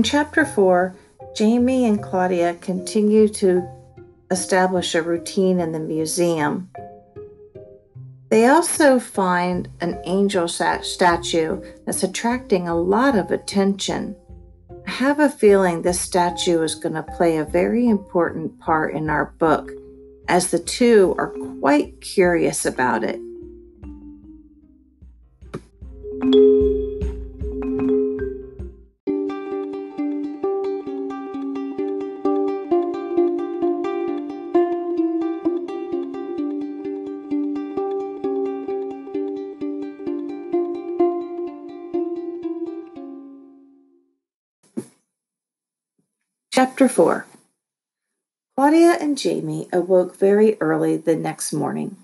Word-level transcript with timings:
In 0.00 0.04
chapter 0.04 0.46
4, 0.46 0.96
Jamie 1.36 1.84
and 1.84 2.02
Claudia 2.02 2.54
continue 2.54 3.28
to 3.28 3.68
establish 4.30 4.94
a 4.94 5.02
routine 5.02 5.60
in 5.60 5.72
the 5.72 5.78
museum. 5.78 6.70
They 8.30 8.46
also 8.46 8.98
find 8.98 9.68
an 9.82 10.00
angel 10.06 10.48
statue 10.48 11.60
that's 11.84 12.02
attracting 12.02 12.66
a 12.66 12.80
lot 12.80 13.14
of 13.14 13.30
attention. 13.30 14.16
I 14.86 14.90
have 14.90 15.20
a 15.20 15.28
feeling 15.28 15.82
this 15.82 16.00
statue 16.00 16.62
is 16.62 16.74
going 16.74 16.94
to 16.94 17.02
play 17.02 17.36
a 17.36 17.44
very 17.44 17.86
important 17.86 18.58
part 18.58 18.94
in 18.94 19.10
our 19.10 19.34
book, 19.38 19.70
as 20.28 20.50
the 20.50 20.60
two 20.60 21.14
are 21.18 21.34
quite 21.60 22.00
curious 22.00 22.64
about 22.64 23.04
it. 23.04 23.20
Chapter 46.60 46.90
4 46.90 47.26
Claudia 48.54 48.98
and 49.00 49.16
Jamie 49.16 49.66
awoke 49.72 50.14
very 50.14 50.60
early 50.60 50.98
the 50.98 51.16
next 51.16 51.54
morning. 51.54 51.96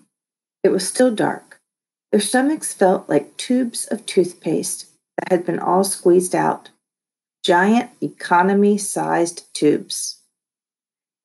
It 0.64 0.70
was 0.70 0.88
still 0.88 1.14
dark. 1.14 1.60
Their 2.10 2.22
stomachs 2.22 2.72
felt 2.72 3.06
like 3.06 3.36
tubes 3.36 3.84
of 3.84 4.06
toothpaste 4.06 4.86
that 5.18 5.30
had 5.30 5.44
been 5.44 5.58
all 5.58 5.84
squeezed 5.84 6.34
out, 6.34 6.70
giant 7.44 7.90
economy 8.00 8.78
sized 8.78 9.44
tubes. 9.52 10.22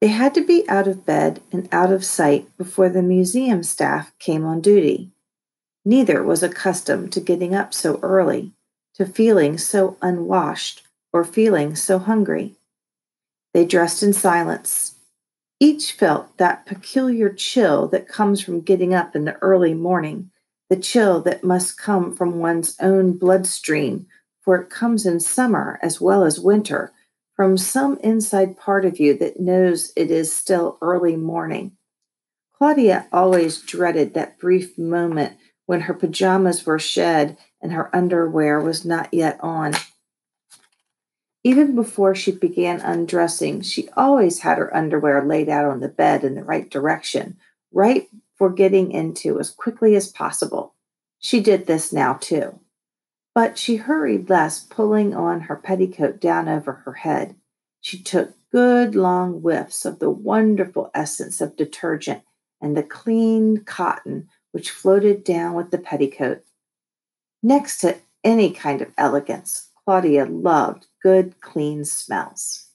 They 0.02 0.10
had 0.10 0.34
to 0.34 0.46
be 0.46 0.68
out 0.68 0.90
of 0.90 1.06
bed 1.06 1.40
and 1.54 1.70
out 1.72 1.94
of 1.94 2.04
sight 2.04 2.50
before 2.58 2.90
the 2.90 3.02
museum 3.02 3.64
staff 3.64 4.12
came 4.20 4.44
on 4.44 4.60
duty. 4.60 5.10
Neither 5.86 6.22
was 6.22 6.44
accustomed 6.44 7.14
to 7.14 7.22
getting 7.22 7.56
up 7.56 7.74
so 7.74 7.98
early, 8.04 8.52
to 8.96 9.06
feeling 9.06 9.58
so 9.58 9.96
unwashed, 10.02 10.84
or 11.14 11.24
feeling 11.24 11.78
so 11.78 11.98
hungry. 11.98 12.58
They 13.54 13.66
dressed 13.66 14.02
in 14.04 14.14
silence. 14.14 14.96
Each 15.60 15.92
felt 15.92 16.38
that 16.38 16.66
peculiar 16.66 17.30
chill 17.32 17.88
that 17.90 18.08
comes 18.08 18.42
from 18.42 18.62
getting 18.62 18.94
up 18.94 19.16
in 19.16 19.26
the 19.26 19.38
early 19.42 19.74
morning, 19.74 20.32
the 20.70 20.76
chill 20.76 21.22
that 21.22 21.44
must 21.44 21.78
come 21.78 22.16
from 22.16 22.40
one's 22.40 22.76
own 22.80 23.18
bloodstream, 23.18 24.08
for 24.42 24.56
it 24.56 24.70
comes 24.70 25.06
in 25.06 25.20
summer 25.20 25.80
as 25.84 26.02
well 26.02 26.24
as 26.24 26.40
winter, 26.40 26.94
from 27.36 27.58
some 27.58 27.98
inside 28.00 28.58
part 28.58 28.86
of 28.86 29.00
you 29.00 29.18
that 29.18 29.40
knows 29.40 29.92
it 29.96 30.10
is 30.10 30.36
still 30.36 30.78
early 30.82 31.16
morning. 31.16 31.74
Claudia 32.58 33.08
always 33.12 33.62
dreaded 33.62 34.14
that 34.14 34.40
brief 34.40 34.78
moment 34.78 35.38
when 35.66 35.82
her 35.82 35.94
pajamas 35.94 36.66
were 36.66 36.80
shed 36.80 37.38
and 37.62 37.72
her 37.72 37.96
underwear 37.96 38.60
was 38.60 38.86
not 38.86 39.14
yet 39.14 39.40
on. 39.42 39.74
Even 41.44 41.76
before 41.76 42.14
she 42.14 42.32
began 42.32 42.82
undressing, 42.82 43.62
she 43.62 43.90
always 43.98 44.40
had 44.40 44.58
her 44.58 44.76
underwear 44.76 45.26
laid 45.26 45.50
out 45.50 45.66
on 45.66 45.80
the 45.80 45.88
bed 45.88 46.24
in 46.24 46.36
the 46.36 46.44
right 46.44 46.70
direction, 46.70 47.38
right 47.72 48.08
for 48.36 48.50
getting 48.50 48.92
into 48.92 49.40
as 49.40 49.50
quickly 49.50 49.96
as 49.96 50.12
possible. 50.12 50.76
She 51.18 51.40
did 51.40 51.66
this 51.66 51.92
now 51.92 52.14
too. 52.14 52.60
But 53.34 53.58
she 53.58 53.78
hurried 53.78 54.30
less, 54.30 54.60
pulling 54.60 55.16
on 55.16 55.42
her 55.42 55.56
petticoat 55.56 56.20
down 56.20 56.50
over 56.50 56.74
her 56.74 56.94
head. 56.94 57.36
She 57.80 58.02
took 58.02 58.34
good 58.52 58.94
long 58.94 59.40
whiffs 59.40 59.86
of 59.86 60.00
the 60.00 60.10
wonderful 60.10 60.92
essence 60.94 61.40
of 61.42 61.56
detergent 61.56 62.24
and 62.60 62.76
the 62.76 62.84
clean 62.84 63.64
cotton 63.64 64.28
which 64.52 64.70
floated 64.70 65.24
down 65.24 65.54
with 65.54 65.72
the 65.72 65.78
petticoat. 65.78 66.44
Next 67.42 67.80
to 67.80 67.98
any 68.24 68.52
kind 68.52 68.82
of 68.82 68.92
elegance, 68.98 69.71
Claudia 69.92 70.24
loved 70.24 70.88
good, 71.04 71.42
clean 71.42 71.84
smells. 71.84 72.70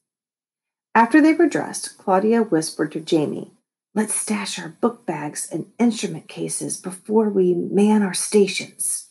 After 0.94 1.22
they 1.22 1.32
were 1.32 1.48
dressed, 1.48 1.96
Claudia 1.96 2.42
whispered 2.42 2.92
to 2.92 3.00
Jamie, 3.00 3.52
Let's 3.94 4.14
stash 4.14 4.58
our 4.58 4.68
book 4.68 5.06
bags 5.06 5.48
and 5.50 5.72
instrument 5.78 6.28
cases 6.28 6.76
before 6.76 7.30
we 7.30 7.54
man 7.54 8.02
our 8.02 8.12
stations. 8.12 9.08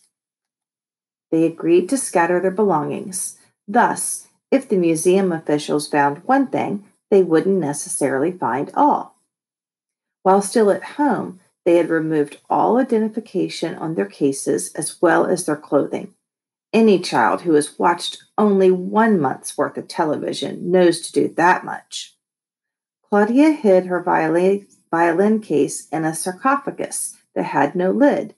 They 1.32 1.48
agreed 1.48 1.90
to 1.90 1.98
scatter 1.98 2.40
their 2.40 2.52
belongings. 2.52 3.40
Thus, 3.68 4.28
if 4.52 4.70
the 4.70 4.78
museum 4.78 5.32
officials 5.32 5.88
found 5.88 6.26
one 6.26 6.46
thing, 6.46 6.86
they 7.10 7.24
wouldn't 7.24 7.60
necessarily 7.60 8.32
find 8.32 8.72
all. 8.76 9.16
While 10.22 10.44
still 10.44 10.70
at 10.70 10.84
home, 11.00 11.40
they 11.66 11.78
had 11.78 11.90
removed 11.90 12.38
all 12.52 12.78
identification 12.78 13.74
on 13.74 13.96
their 13.96 14.06
cases 14.06 14.72
as 14.74 15.02
well 15.02 15.26
as 15.26 15.48
their 15.48 15.58
clothing. 15.58 16.15
Any 16.76 17.00
child 17.00 17.44
who 17.44 17.54
has 17.54 17.80
watched 17.80 18.22
only 18.38 18.70
one 18.70 19.18
month's 19.18 19.58
worth 19.58 19.78
of 19.78 19.88
television 19.88 20.72
knows 20.72 21.00
to 21.00 21.14
do 21.14 21.34
that 21.36 21.64
much. 21.64 22.18
Claudia 23.02 23.52
hid 23.52 23.86
her 23.86 24.04
violin, 24.04 24.68
violin 24.92 25.40
case 25.40 25.88
in 25.88 26.04
a 26.04 26.14
sarcophagus 26.14 27.16
that 27.34 27.46
had 27.46 27.76
no 27.76 27.92
lid. 27.92 28.36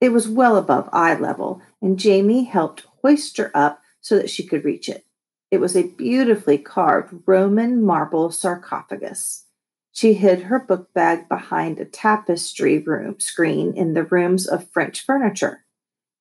It 0.00 0.10
was 0.10 0.28
well 0.28 0.56
above 0.56 0.88
eye 0.92 1.16
level, 1.16 1.62
and 1.82 1.98
Jamie 1.98 2.44
helped 2.44 2.86
hoist 3.02 3.38
her 3.38 3.50
up 3.54 3.82
so 4.00 4.16
that 4.18 4.30
she 4.30 4.46
could 4.46 4.64
reach 4.64 4.88
it. 4.88 5.04
It 5.50 5.58
was 5.58 5.76
a 5.76 5.88
beautifully 5.88 6.58
carved 6.58 7.24
Roman 7.26 7.82
marble 7.84 8.30
sarcophagus. 8.30 9.46
She 9.90 10.12
hid 10.12 10.42
her 10.42 10.60
book 10.60 10.94
bag 10.94 11.28
behind 11.28 11.80
a 11.80 11.84
tapestry 11.84 12.78
room 12.78 13.18
screen 13.18 13.76
in 13.76 13.94
the 13.94 14.04
rooms 14.04 14.46
of 14.46 14.70
French 14.70 15.04
furniture. 15.04 15.64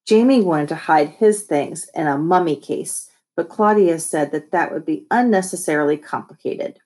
Jamie 0.10 0.42
wanted 0.42 0.70
to 0.70 0.76
hide 0.76 1.10
his 1.10 1.44
things 1.44 1.88
in 1.94 2.08
a 2.08 2.18
mummy 2.18 2.56
case, 2.56 3.12
but 3.36 3.48
Claudia 3.48 4.00
said 4.00 4.32
that 4.32 4.50
that 4.50 4.74
would 4.74 4.84
be 4.84 5.06
unnecessarily 5.12 5.98
complicated. 5.98 6.80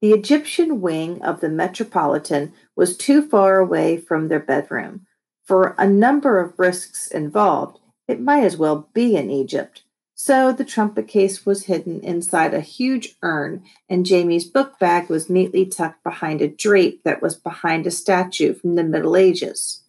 The 0.00 0.12
Egyptian 0.12 0.80
wing 0.80 1.22
of 1.22 1.40
the 1.40 1.48
Metropolitan 1.48 2.52
was 2.74 2.96
too 2.96 3.22
far 3.22 3.60
away 3.60 3.96
from 3.96 4.26
their 4.26 4.40
bedroom. 4.40 5.06
For 5.44 5.76
a 5.78 5.86
number 5.86 6.40
of 6.40 6.58
risks 6.58 7.06
involved, 7.06 7.78
it 8.08 8.20
might 8.20 8.42
as 8.42 8.56
well 8.56 8.88
be 8.92 9.14
in 9.14 9.30
Egypt. 9.30 9.84
So 10.16 10.50
the 10.50 10.64
trumpet 10.64 11.06
case 11.06 11.46
was 11.46 11.66
hidden 11.66 12.00
inside 12.00 12.54
a 12.54 12.60
huge 12.60 13.14
urn, 13.22 13.62
and 13.88 14.04
Jamie's 14.04 14.46
book 14.46 14.80
bag 14.80 15.08
was 15.08 15.30
neatly 15.30 15.64
tucked 15.64 16.02
behind 16.02 16.42
a 16.42 16.48
drape 16.48 17.04
that 17.04 17.22
was 17.22 17.36
behind 17.36 17.86
a 17.86 17.92
statue 17.92 18.52
from 18.52 18.74
the 18.74 18.82
Middle 18.82 19.16
Ages. 19.16 19.84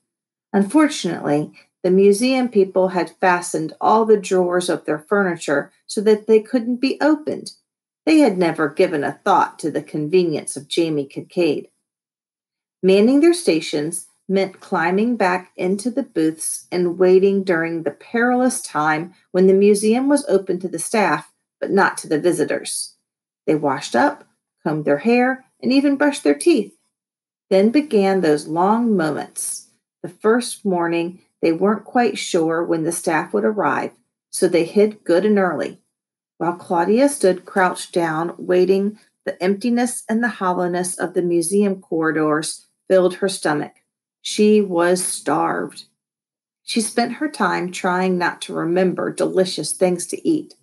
Unfortunately, 0.54 1.52
the 1.84 1.92
museum 1.92 2.48
people 2.48 2.90
had 2.90 3.16
fastened 3.20 3.74
all 3.82 4.06
the 4.06 4.20
drawers 4.20 4.70
of 4.70 4.86
their 4.86 5.00
furniture 5.00 5.72
so 5.88 6.02
that 6.02 6.28
they 6.28 6.40
couldn't 6.40 6.78
be 6.78 6.98
opened. 7.02 7.54
They 8.06 8.20
had 8.20 8.38
never 8.38 8.70
given 8.70 9.04
a 9.04 9.20
thought 9.24 9.60
to 9.60 9.72
the 9.72 9.82
convenience 9.82 10.56
of 10.56 10.68
Jamie 10.68 11.06
Kincaid. 11.06 11.70
Manning 12.84 13.20
their 13.20 13.34
stations 13.34 14.08
meant 14.28 14.60
climbing 14.60 15.18
back 15.18 15.52
into 15.56 15.92
the 15.92 16.04
booths 16.04 16.68
and 16.72 16.98
waiting 16.98 17.44
during 17.44 17.84
the 17.84 17.92
perilous 17.92 18.62
time 18.62 19.14
when 19.32 19.48
the 19.48 19.54
museum 19.54 20.08
was 20.08 20.26
open 20.28 20.60
to 20.60 20.68
the 20.68 20.80
staff, 20.80 21.32
but 21.60 21.70
not 21.70 21.98
to 21.98 22.08
the 22.08 22.20
visitors. 22.20 22.96
They 23.46 23.56
washed 23.56 23.96
up, 23.96 24.24
combed 24.64 24.86
their 24.86 25.00
hair, 25.00 25.46
and 25.62 25.74
even 25.74 25.98
brushed 25.98 26.24
their 26.24 26.36
teeth. 26.36 26.76
Then 27.50 27.70
began 27.70 28.22
those 28.22 28.48
long 28.48 28.96
moments. 28.96 29.68
The 30.02 30.10
first 30.10 30.64
morning, 30.64 31.20
they 31.42 31.52
weren't 31.52 31.86
quite 31.86 32.18
sure 32.18 32.64
when 32.64 32.84
the 32.84 32.92
staff 32.92 33.34
would 33.34 33.46
arrive, 33.46 33.92
so 34.30 34.48
they 34.48 34.66
hid 34.66 35.04
good 35.04 35.26
and 35.26 35.38
early. 35.38 35.82
While 36.38 36.54
Claudia 36.54 37.10
stood 37.10 37.46
crouched 37.46 37.94
down, 37.94 38.34
waiting, 38.38 39.00
the 39.26 39.42
emptiness 39.42 40.04
and 40.10 40.24
the 40.24 40.28
hollowness 40.28 40.98
of 40.98 41.14
the 41.14 41.22
museum 41.22 41.82
corridors 41.82 42.68
filled 42.88 43.16
her 43.16 43.30
stomach. 43.30 43.74
She 44.22 44.62
was 44.62 45.04
starved. 45.04 45.86
She 46.64 46.82
spent 46.82 47.14
her 47.14 47.28
time 47.28 47.72
trying 47.72 48.18
not 48.18 48.42
to 48.44 48.54
remember 48.54 49.12
delicious 49.12 49.74
things 49.74 50.08
to 50.08 50.28
eat. 50.28 50.56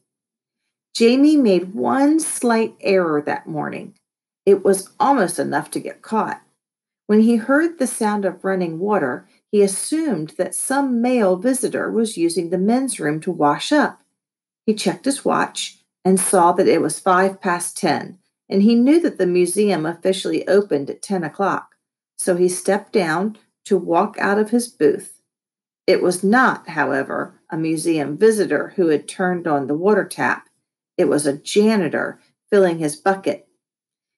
Jamie 0.95 1.37
made 1.37 1.75
one 1.75 2.19
slight 2.19 2.75
error 2.81 3.23
that 3.23 3.47
morning. 3.47 3.95
It 4.45 4.65
was 4.65 4.91
almost 4.99 5.39
enough 5.39 5.71
to 5.73 5.81
get 5.81 6.03
caught. 6.03 6.43
When 7.07 7.21
he 7.21 7.37
heard 7.37 7.79
the 7.79 7.87
sound 7.87 8.25
of 8.25 8.45
running 8.45 8.79
water, 8.79 9.29
he 9.51 9.63
assumed 9.63 10.35
that 10.39 10.55
some 10.55 11.01
male 11.01 11.37
visitor 11.37 11.91
was 11.91 12.17
using 12.17 12.51
the 12.51 12.59
men's 12.59 13.01
room 13.01 13.21
to 13.21 13.33
wash 13.33 13.73
up. 13.73 14.03
He 14.67 14.75
checked 14.75 15.07
his 15.07 15.25
watch 15.25 15.79
and 16.05 16.21
saw 16.21 16.53
that 16.53 16.69
it 16.69 16.81
was 16.81 16.99
five 16.99 17.41
past 17.41 17.77
ten, 17.77 18.19
and 18.49 18.63
he 18.63 18.75
knew 18.75 19.01
that 19.01 19.19
the 19.19 19.27
museum 19.27 19.87
officially 19.87 20.47
opened 20.47 20.91
at 20.91 21.03
ten 21.03 21.25
o'clock. 21.25 21.75
So 22.17 22.37
he 22.37 22.49
stepped 22.49 22.93
down 22.93 23.39
to 23.65 23.77
walk 23.77 24.17
out 24.19 24.39
of 24.39 24.51
his 24.51 24.69
booth. 24.69 25.21
It 25.87 26.03
was 26.03 26.23
not, 26.23 26.71
however, 26.71 27.41
a 27.51 27.57
museum 27.57 28.19
visitor 28.19 28.75
who 28.77 28.89
had 28.89 29.09
turned 29.09 29.47
on 29.47 29.67
the 29.67 29.75
water 29.75 30.05
tap. 30.05 30.49
It 30.99 31.07
was 31.07 31.27
a 31.27 31.39
janitor 31.39 32.21
filling 32.51 32.79
his 32.79 32.97
bucket. 32.97 33.49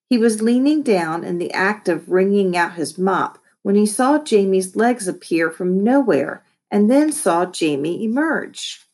He 0.08 0.18
was 0.18 0.42
leaning 0.42 0.82
down 0.82 1.22
in 1.22 1.38
the 1.38 1.52
act 1.52 1.88
of 1.88 2.08
wringing 2.08 2.56
out 2.56 2.74
his 2.74 2.98
mop 2.98 3.38
when 3.62 3.74
he 3.74 3.86
saw 3.86 4.18
Jamie's 4.18 4.76
legs 4.76 5.06
appear 5.06 5.50
from 5.50 5.84
nowhere 5.84 6.44
and 6.70 6.90
then 6.90 7.12
saw 7.12 7.46
Jamie 7.46 8.04
emerge. 8.04 8.86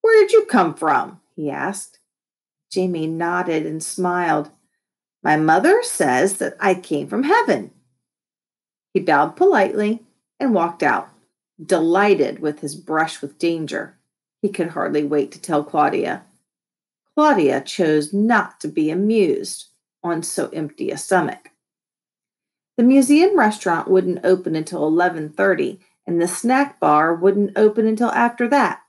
Where 0.00 0.20
did 0.20 0.32
you 0.32 0.44
come 0.44 0.74
from? 0.74 1.20
he 1.34 1.50
asked. 1.50 1.98
Jamie 2.70 3.06
nodded 3.06 3.64
and 3.64 3.82
smiled. 3.82 4.50
My 5.22 5.36
mother 5.36 5.82
says 5.82 6.38
that 6.38 6.56
I 6.60 6.74
came 6.74 7.08
from 7.08 7.22
heaven. 7.22 7.70
He 8.92 9.00
bowed 9.00 9.36
politely 9.36 10.02
and 10.40 10.54
walked 10.54 10.82
out, 10.82 11.08
delighted 11.64 12.40
with 12.40 12.60
his 12.60 12.74
brush 12.74 13.20
with 13.20 13.38
danger. 13.38 13.96
He 14.42 14.48
could 14.48 14.68
hardly 14.68 15.04
wait 15.04 15.32
to 15.32 15.40
tell 15.40 15.64
Claudia. 15.64 16.24
Claudia 17.14 17.60
chose 17.60 18.12
not 18.12 18.60
to 18.60 18.68
be 18.68 18.90
amused 18.90 19.66
on 20.04 20.22
so 20.22 20.48
empty 20.50 20.90
a 20.90 20.96
stomach. 20.96 21.50
The 22.78 22.84
museum 22.84 23.36
restaurant 23.36 23.88
wouldn't 23.88 24.24
open 24.24 24.54
until 24.54 24.88
11:30 24.88 25.80
and 26.06 26.22
the 26.22 26.28
snack 26.28 26.78
bar 26.78 27.12
wouldn't 27.12 27.58
open 27.58 27.88
until 27.88 28.12
after 28.12 28.46
that. 28.50 28.82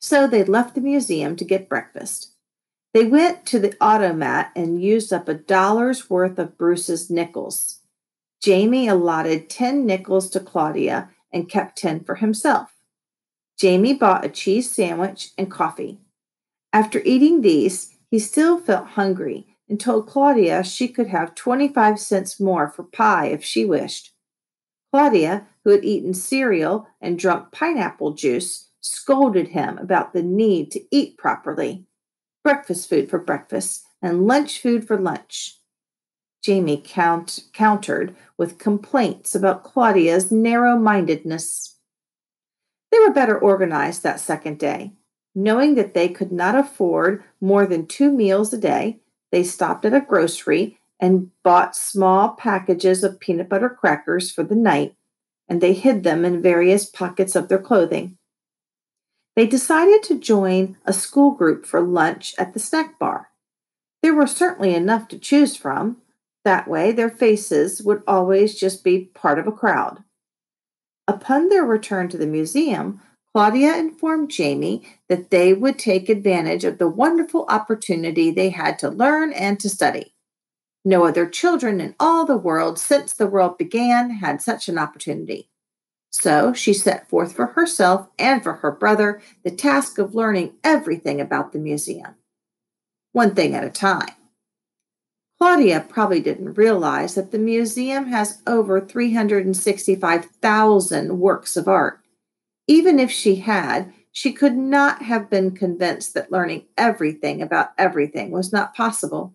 So 0.00 0.26
they 0.26 0.42
left 0.44 0.74
the 0.74 0.80
museum 0.80 1.36
to 1.36 1.44
get 1.44 1.68
breakfast. 1.68 2.32
They 2.94 3.04
went 3.04 3.44
to 3.46 3.58
the 3.58 3.76
automat 3.82 4.50
and 4.56 4.82
used 4.82 5.12
up 5.12 5.28
a 5.28 5.34
dollar's 5.34 6.08
worth 6.08 6.38
of 6.38 6.56
Bruce's 6.56 7.10
nickels. 7.10 7.80
Jamie 8.40 8.88
allotted 8.88 9.50
10 9.50 9.84
nickels 9.84 10.30
to 10.30 10.40
Claudia 10.40 11.10
and 11.30 11.50
kept 11.50 11.76
10 11.76 12.04
for 12.04 12.14
himself. 12.14 12.76
Jamie 13.58 13.92
bought 13.92 14.24
a 14.24 14.30
cheese 14.30 14.70
sandwich 14.70 15.32
and 15.36 15.50
coffee. 15.50 16.00
After 16.72 17.02
eating 17.04 17.42
these, 17.42 17.94
he 18.10 18.18
still 18.18 18.58
felt 18.58 18.96
hungry 18.96 19.46
and 19.68 19.78
told 19.78 20.06
Claudia 20.06 20.64
she 20.64 20.88
could 20.88 21.08
have 21.08 21.34
25 21.34 21.98
cents 21.98 22.40
more 22.40 22.68
for 22.68 22.82
pie 22.82 23.26
if 23.26 23.44
she 23.44 23.64
wished. 23.64 24.12
Claudia, 24.90 25.46
who 25.64 25.70
had 25.70 25.84
eaten 25.84 26.14
cereal 26.14 26.88
and 27.00 27.18
drunk 27.18 27.52
pineapple 27.52 28.12
juice, 28.12 28.70
scolded 28.80 29.48
him 29.48 29.76
about 29.78 30.12
the 30.12 30.22
need 30.22 30.70
to 30.70 30.80
eat 30.90 31.18
properly 31.18 31.84
breakfast 32.42 32.88
food 32.88 33.10
for 33.10 33.18
breakfast 33.18 33.84
and 34.00 34.26
lunch 34.26 34.60
food 34.60 34.86
for 34.86 34.98
lunch. 34.98 35.58
Jamie 36.42 36.80
count, 36.82 37.40
countered 37.52 38.16
with 38.38 38.58
complaints 38.58 39.34
about 39.34 39.64
Claudia's 39.64 40.32
narrow 40.32 40.78
mindedness. 40.78 41.76
They 42.90 42.98
were 43.00 43.12
better 43.12 43.38
organized 43.38 44.02
that 44.02 44.20
second 44.20 44.58
day. 44.58 44.92
Knowing 45.34 45.74
that 45.74 45.92
they 45.92 46.08
could 46.08 46.32
not 46.32 46.54
afford 46.54 47.22
more 47.40 47.66
than 47.66 47.86
two 47.86 48.10
meals 48.10 48.52
a 48.52 48.58
day, 48.58 49.00
they 49.30 49.42
stopped 49.42 49.84
at 49.84 49.94
a 49.94 50.00
grocery 50.00 50.78
and 51.00 51.30
bought 51.42 51.76
small 51.76 52.30
packages 52.30 53.04
of 53.04 53.20
peanut 53.20 53.48
butter 53.48 53.68
crackers 53.68 54.30
for 54.30 54.42
the 54.42 54.54
night, 54.54 54.94
and 55.48 55.60
they 55.60 55.72
hid 55.72 56.02
them 56.02 56.24
in 56.24 56.42
various 56.42 56.86
pockets 56.86 57.36
of 57.36 57.48
their 57.48 57.58
clothing. 57.58 58.16
They 59.36 59.46
decided 59.46 60.02
to 60.04 60.18
join 60.18 60.76
a 60.84 60.92
school 60.92 61.30
group 61.30 61.64
for 61.64 61.80
lunch 61.80 62.34
at 62.38 62.54
the 62.54 62.58
snack 62.58 62.98
bar. 62.98 63.28
There 64.02 64.14
were 64.14 64.26
certainly 64.26 64.74
enough 64.74 65.06
to 65.08 65.18
choose 65.18 65.56
from. 65.56 65.98
That 66.44 66.66
way, 66.66 66.92
their 66.92 67.10
faces 67.10 67.82
would 67.82 68.02
always 68.06 68.58
just 68.58 68.82
be 68.82 69.10
part 69.14 69.38
of 69.38 69.46
a 69.46 69.52
crowd. 69.52 70.02
Upon 71.06 71.48
their 71.48 71.64
return 71.64 72.08
to 72.08 72.18
the 72.18 72.26
museum, 72.26 73.00
Claudia 73.38 73.76
informed 73.76 74.32
Jamie 74.32 74.82
that 75.08 75.30
they 75.30 75.54
would 75.54 75.78
take 75.78 76.08
advantage 76.08 76.64
of 76.64 76.78
the 76.78 76.88
wonderful 76.88 77.46
opportunity 77.48 78.32
they 78.32 78.50
had 78.50 78.80
to 78.80 78.90
learn 78.90 79.32
and 79.32 79.60
to 79.60 79.68
study. 79.68 80.12
No 80.84 81.06
other 81.06 81.24
children 81.24 81.80
in 81.80 81.94
all 82.00 82.26
the 82.26 82.36
world 82.36 82.80
since 82.80 83.12
the 83.12 83.28
world 83.28 83.56
began 83.56 84.10
had 84.10 84.42
such 84.42 84.68
an 84.68 84.76
opportunity. 84.76 85.48
So 86.10 86.52
she 86.52 86.72
set 86.72 87.08
forth 87.08 87.32
for 87.32 87.46
herself 87.46 88.08
and 88.18 88.42
for 88.42 88.54
her 88.54 88.72
brother 88.72 89.22
the 89.44 89.52
task 89.52 89.98
of 89.98 90.16
learning 90.16 90.54
everything 90.64 91.20
about 91.20 91.52
the 91.52 91.60
museum, 91.60 92.16
one 93.12 93.36
thing 93.36 93.54
at 93.54 93.62
a 93.62 93.70
time. 93.70 94.16
Claudia 95.38 95.86
probably 95.88 96.18
didn't 96.18 96.54
realize 96.54 97.14
that 97.14 97.30
the 97.30 97.38
museum 97.38 98.06
has 98.06 98.42
over 98.48 98.80
365,000 98.80 101.20
works 101.20 101.56
of 101.56 101.68
art. 101.68 102.00
Even 102.68 103.00
if 103.00 103.10
she 103.10 103.36
had, 103.36 103.92
she 104.12 104.32
could 104.32 104.56
not 104.56 105.02
have 105.02 105.30
been 105.30 105.50
convinced 105.52 106.14
that 106.14 106.30
learning 106.30 106.66
everything 106.76 107.40
about 107.40 107.70
everything 107.78 108.30
was 108.30 108.52
not 108.52 108.74
possible. 108.74 109.34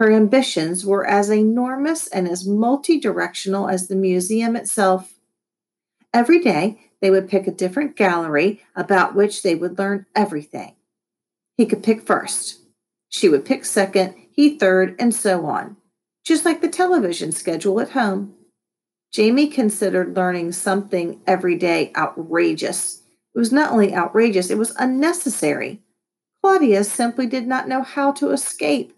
Her 0.00 0.12
ambitions 0.12 0.84
were 0.84 1.06
as 1.06 1.30
enormous 1.30 2.06
and 2.08 2.28
as 2.28 2.46
multi 2.46 2.98
directional 3.00 3.68
as 3.68 3.86
the 3.86 3.96
museum 3.96 4.56
itself. 4.56 5.14
Every 6.12 6.40
day, 6.40 6.80
they 7.00 7.10
would 7.10 7.28
pick 7.28 7.46
a 7.46 7.52
different 7.52 7.96
gallery 7.96 8.62
about 8.74 9.14
which 9.14 9.42
they 9.42 9.54
would 9.54 9.78
learn 9.78 10.06
everything. 10.14 10.74
He 11.56 11.66
could 11.66 11.82
pick 11.82 12.02
first. 12.02 12.60
She 13.08 13.28
would 13.28 13.44
pick 13.44 13.64
second, 13.64 14.14
he 14.30 14.58
third, 14.58 14.96
and 14.98 15.14
so 15.14 15.46
on, 15.46 15.76
just 16.24 16.44
like 16.44 16.60
the 16.60 16.68
television 16.68 17.32
schedule 17.32 17.80
at 17.80 17.90
home. 17.90 18.34
Jamie 19.16 19.46
considered 19.46 20.14
learning 20.14 20.52
something 20.52 21.22
every 21.26 21.56
day 21.56 21.90
outrageous. 21.96 23.00
It 23.34 23.38
was 23.38 23.50
not 23.50 23.72
only 23.72 23.94
outrageous, 23.94 24.50
it 24.50 24.58
was 24.58 24.76
unnecessary. 24.78 25.80
Claudia 26.42 26.84
simply 26.84 27.26
did 27.26 27.46
not 27.46 27.66
know 27.66 27.80
how 27.80 28.12
to 28.12 28.32
escape. 28.32 28.94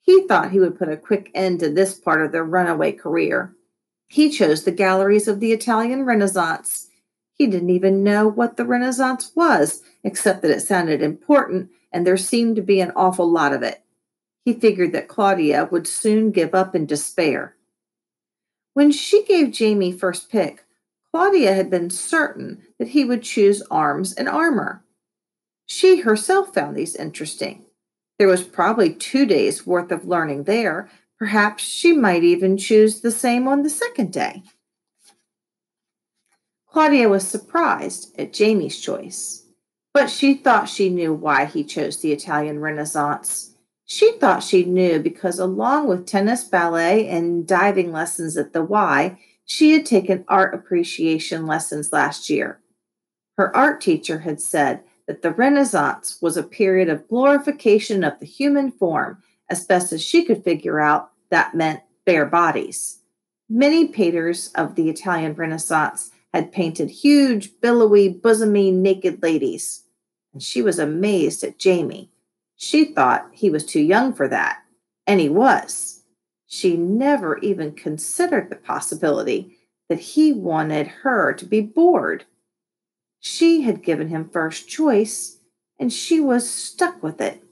He 0.00 0.26
thought 0.26 0.52
he 0.52 0.60
would 0.60 0.78
put 0.78 0.88
a 0.88 0.96
quick 0.96 1.30
end 1.34 1.60
to 1.60 1.68
this 1.70 1.92
part 1.92 2.24
of 2.24 2.32
their 2.32 2.42
runaway 2.42 2.92
career. 2.92 3.54
He 4.08 4.30
chose 4.30 4.64
the 4.64 4.72
galleries 4.72 5.28
of 5.28 5.40
the 5.40 5.52
Italian 5.52 6.06
Renaissance. 6.06 6.88
He 7.34 7.46
didn't 7.46 7.68
even 7.68 8.02
know 8.02 8.26
what 8.26 8.56
the 8.56 8.64
Renaissance 8.64 9.30
was, 9.36 9.82
except 10.02 10.40
that 10.40 10.50
it 10.50 10.60
sounded 10.60 11.02
important 11.02 11.68
and 11.92 12.06
there 12.06 12.16
seemed 12.16 12.56
to 12.56 12.62
be 12.62 12.80
an 12.80 12.92
awful 12.96 13.30
lot 13.30 13.52
of 13.52 13.62
it. 13.62 13.82
He 14.42 14.54
figured 14.54 14.92
that 14.92 15.08
Claudia 15.08 15.68
would 15.70 15.86
soon 15.86 16.30
give 16.30 16.54
up 16.54 16.74
in 16.74 16.86
despair. 16.86 17.56
When 18.80 18.92
she 18.92 19.24
gave 19.24 19.50
Jamie 19.50 19.92
first 19.92 20.30
pick, 20.30 20.64
Claudia 21.10 21.52
had 21.52 21.68
been 21.68 21.90
certain 21.90 22.62
that 22.78 22.88
he 22.88 23.04
would 23.04 23.22
choose 23.22 23.60
arms 23.70 24.14
and 24.14 24.26
armor. 24.26 24.86
She 25.66 26.00
herself 26.00 26.54
found 26.54 26.78
these 26.78 26.96
interesting. 26.96 27.66
There 28.18 28.26
was 28.26 28.42
probably 28.42 28.94
two 28.94 29.26
days' 29.26 29.66
worth 29.66 29.92
of 29.92 30.06
learning 30.06 30.44
there, 30.44 30.88
Perhaps 31.18 31.62
she 31.62 31.92
might 31.92 32.24
even 32.24 32.56
choose 32.56 33.02
the 33.02 33.10
same 33.10 33.46
on 33.46 33.64
the 33.64 33.68
second 33.68 34.14
day. 34.14 34.44
Claudia 36.66 37.10
was 37.10 37.28
surprised 37.28 38.18
at 38.18 38.32
Jamie's 38.32 38.80
choice, 38.80 39.44
but 39.92 40.08
she 40.08 40.32
thought 40.32 40.70
she 40.70 40.88
knew 40.88 41.12
why 41.12 41.44
he 41.44 41.64
chose 41.64 42.00
the 42.00 42.12
Italian 42.12 42.60
Renaissance. 42.60 43.49
She 43.92 44.12
thought 44.12 44.44
she 44.44 44.64
knew 44.64 45.00
because, 45.00 45.40
along 45.40 45.88
with 45.88 46.06
tennis, 46.06 46.44
ballet, 46.44 47.08
and 47.08 47.44
diving 47.44 47.90
lessons 47.90 48.36
at 48.36 48.52
the 48.52 48.62
Y, 48.62 49.18
she 49.44 49.72
had 49.72 49.84
taken 49.84 50.24
art 50.28 50.54
appreciation 50.54 51.44
lessons 51.44 51.92
last 51.92 52.30
year. 52.30 52.60
Her 53.36 53.54
art 53.54 53.80
teacher 53.80 54.20
had 54.20 54.40
said 54.40 54.84
that 55.08 55.22
the 55.22 55.32
Renaissance 55.32 56.18
was 56.22 56.36
a 56.36 56.44
period 56.44 56.88
of 56.88 57.08
glorification 57.08 58.04
of 58.04 58.20
the 58.20 58.26
human 58.26 58.70
form 58.70 59.24
as 59.48 59.66
best 59.66 59.92
as 59.92 60.00
she 60.00 60.24
could 60.24 60.44
figure 60.44 60.78
out, 60.78 61.10
that 61.30 61.56
meant 61.56 61.80
bare 62.06 62.26
bodies. 62.26 63.00
Many 63.48 63.88
painters 63.88 64.52
of 64.54 64.76
the 64.76 64.88
Italian 64.88 65.34
Renaissance 65.34 66.12
had 66.32 66.52
painted 66.52 66.90
huge, 66.90 67.60
billowy, 67.60 68.14
bosomy, 68.14 68.72
naked 68.72 69.20
ladies. 69.20 69.82
And 70.32 70.40
she 70.40 70.62
was 70.62 70.78
amazed 70.78 71.42
at 71.42 71.58
Jamie. 71.58 72.12
She 72.62 72.84
thought 72.84 73.30
he 73.32 73.48
was 73.48 73.64
too 73.64 73.80
young 73.80 74.12
for 74.12 74.28
that, 74.28 74.58
and 75.06 75.18
he 75.18 75.30
was. 75.30 76.02
She 76.46 76.76
never 76.76 77.38
even 77.38 77.72
considered 77.72 78.50
the 78.50 78.56
possibility 78.56 79.56
that 79.88 79.98
he 79.98 80.34
wanted 80.34 80.86
her 80.86 81.32
to 81.32 81.46
be 81.46 81.62
bored. 81.62 82.26
She 83.18 83.62
had 83.62 83.82
given 83.82 84.08
him 84.08 84.28
first 84.28 84.68
choice, 84.68 85.38
and 85.78 85.90
she 85.90 86.20
was 86.20 86.50
stuck 86.50 87.02
with 87.02 87.18
it. 87.18 87.42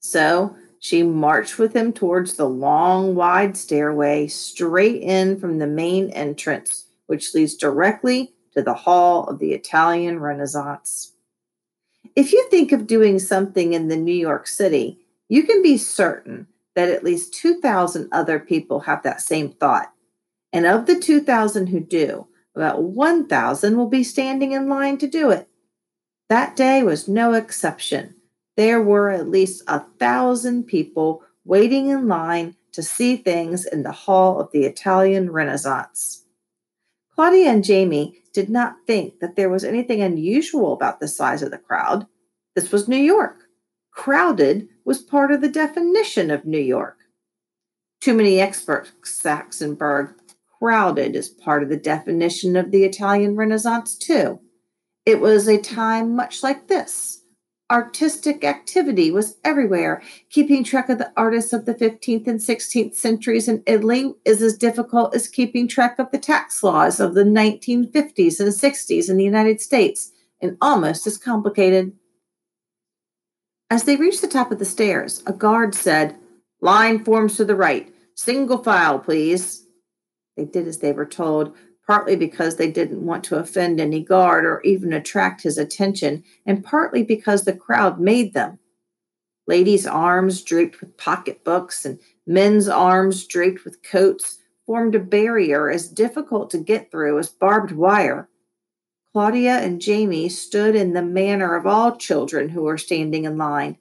So 0.00 0.56
she 0.80 1.04
marched 1.04 1.60
with 1.60 1.72
him 1.72 1.92
towards 1.92 2.34
the 2.34 2.48
long, 2.48 3.14
wide 3.14 3.56
stairway 3.56 4.26
straight 4.26 5.02
in 5.02 5.38
from 5.38 5.58
the 5.60 5.68
main 5.68 6.10
entrance, 6.10 6.86
which 7.06 7.32
leads 7.32 7.54
directly 7.54 8.34
to 8.54 8.62
the 8.62 8.74
Hall 8.74 9.28
of 9.28 9.38
the 9.38 9.52
Italian 9.52 10.18
Renaissance. 10.18 11.12
If 12.16 12.32
you 12.32 12.48
think 12.50 12.72
of 12.72 12.86
doing 12.86 13.18
something 13.18 13.74
in 13.74 13.88
the 13.88 13.96
New 13.96 14.14
York 14.14 14.46
City, 14.46 14.98
you 15.28 15.42
can 15.42 15.62
be 15.62 15.76
certain 15.76 16.46
that 16.74 16.88
at 16.88 17.04
least 17.04 17.34
2,000 17.34 18.08
other 18.10 18.38
people 18.40 18.80
have 18.80 19.02
that 19.02 19.20
same 19.20 19.50
thought. 19.50 19.92
And 20.52 20.66
of 20.66 20.86
the 20.86 20.98
2,000 20.98 21.68
who 21.68 21.80
do, 21.80 22.26
about 22.54 22.82
1,000 22.82 23.76
will 23.76 23.88
be 23.88 24.02
standing 24.02 24.52
in 24.52 24.68
line 24.68 24.96
to 24.98 25.06
do 25.06 25.30
it. 25.30 25.48
That 26.30 26.56
day 26.56 26.82
was 26.82 27.06
no 27.06 27.34
exception. 27.34 28.14
there 28.56 28.82
were 28.82 29.10
at 29.10 29.28
least 29.28 29.62
a 29.68 29.80
thousand 29.98 30.64
people 30.64 31.22
waiting 31.44 31.88
in 31.88 32.08
line 32.08 32.56
to 32.72 32.82
see 32.82 33.16
things 33.16 33.64
in 33.64 33.82
the 33.82 33.92
Hall 33.92 34.40
of 34.40 34.50
the 34.52 34.64
Italian 34.64 35.30
Renaissance. 35.30 36.24
Claudia 37.16 37.50
and 37.50 37.64
Jamie 37.64 38.22
did 38.34 38.50
not 38.50 38.76
think 38.86 39.20
that 39.20 39.36
there 39.36 39.48
was 39.48 39.64
anything 39.64 40.02
unusual 40.02 40.74
about 40.74 41.00
the 41.00 41.08
size 41.08 41.42
of 41.42 41.50
the 41.50 41.58
crowd. 41.58 42.06
This 42.54 42.70
was 42.70 42.88
New 42.88 42.96
York. 42.96 43.44
Crowded 43.90 44.68
was 44.84 45.00
part 45.00 45.32
of 45.32 45.40
the 45.40 45.48
definition 45.48 46.30
of 46.30 46.44
New 46.44 46.60
York. 46.60 46.98
Too 48.02 48.12
many 48.12 48.38
experts, 48.38 48.92
Saxonberg. 49.02 50.14
Crowded 50.58 51.16
is 51.16 51.30
part 51.30 51.62
of 51.62 51.70
the 51.70 51.78
definition 51.78 52.54
of 52.54 52.70
the 52.70 52.84
Italian 52.84 53.34
Renaissance, 53.34 53.96
too. 53.96 54.40
It 55.06 55.20
was 55.20 55.48
a 55.48 55.58
time 55.58 56.14
much 56.14 56.42
like 56.42 56.68
this 56.68 57.22
artistic 57.70 58.44
activity 58.44 59.10
was 59.10 59.36
everywhere. 59.44 60.02
Keeping 60.30 60.62
track 60.62 60.88
of 60.88 60.98
the 60.98 61.12
artists 61.16 61.52
of 61.52 61.64
the 61.64 61.74
15th 61.74 62.26
and 62.26 62.40
16th 62.40 62.94
centuries 62.94 63.48
in 63.48 63.62
Italy 63.66 64.14
is 64.24 64.42
as 64.42 64.56
difficult 64.56 65.14
as 65.14 65.28
keeping 65.28 65.66
track 65.66 65.98
of 65.98 66.10
the 66.10 66.18
tax 66.18 66.62
laws 66.62 67.00
of 67.00 67.14
the 67.14 67.24
1950s 67.24 68.40
and 68.40 68.50
60s 68.50 69.10
in 69.10 69.16
the 69.16 69.24
United 69.24 69.60
States, 69.60 70.12
and 70.40 70.56
almost 70.60 71.06
as 71.06 71.18
complicated. 71.18 71.92
As 73.68 73.84
they 73.84 73.96
reached 73.96 74.20
the 74.20 74.28
top 74.28 74.52
of 74.52 74.58
the 74.58 74.64
stairs, 74.64 75.22
a 75.26 75.32
guard 75.32 75.74
said, 75.74 76.16
Line 76.60 77.04
forms 77.04 77.36
to 77.36 77.44
the 77.44 77.56
right. 77.56 77.92
Single 78.14 78.58
file, 78.58 78.98
please. 78.98 79.66
They 80.36 80.44
did 80.44 80.66
as 80.66 80.78
they 80.78 80.92
were 80.92 81.06
told, 81.06 81.54
partly 81.86 82.16
because 82.16 82.56
they 82.56 82.70
didn't 82.70 83.06
want 83.06 83.22
to 83.24 83.36
offend 83.36 83.80
any 83.80 84.02
guard 84.02 84.44
or 84.44 84.60
even 84.62 84.92
attract 84.92 85.42
his 85.42 85.56
attention, 85.56 86.24
and 86.44 86.64
partly 86.64 87.02
because 87.02 87.44
the 87.44 87.56
crowd 87.56 88.00
made 88.00 88.34
them. 88.34 88.58
Ladies' 89.46 89.86
arms 89.86 90.42
draped 90.42 90.80
with 90.80 90.96
pocketbooks 90.96 91.84
and 91.84 92.00
men's 92.26 92.68
arms 92.68 93.24
draped 93.26 93.64
with 93.64 93.82
coats 93.82 94.38
formed 94.66 94.96
a 94.96 95.00
barrier 95.00 95.70
as 95.70 95.88
difficult 95.88 96.50
to 96.50 96.58
get 96.58 96.90
through 96.90 97.18
as 97.18 97.28
barbed 97.28 97.70
wire. 97.70 98.28
Claudia 99.12 99.58
and 99.58 99.80
Jamie 99.80 100.28
stood 100.28 100.74
in 100.74 100.92
the 100.92 101.02
manner 101.02 101.54
of 101.54 101.66
all 101.66 101.96
children 101.96 102.48
who 102.48 102.62
were 102.62 102.76
standing 102.76 103.24
in 103.24 103.38
line. 103.38 103.78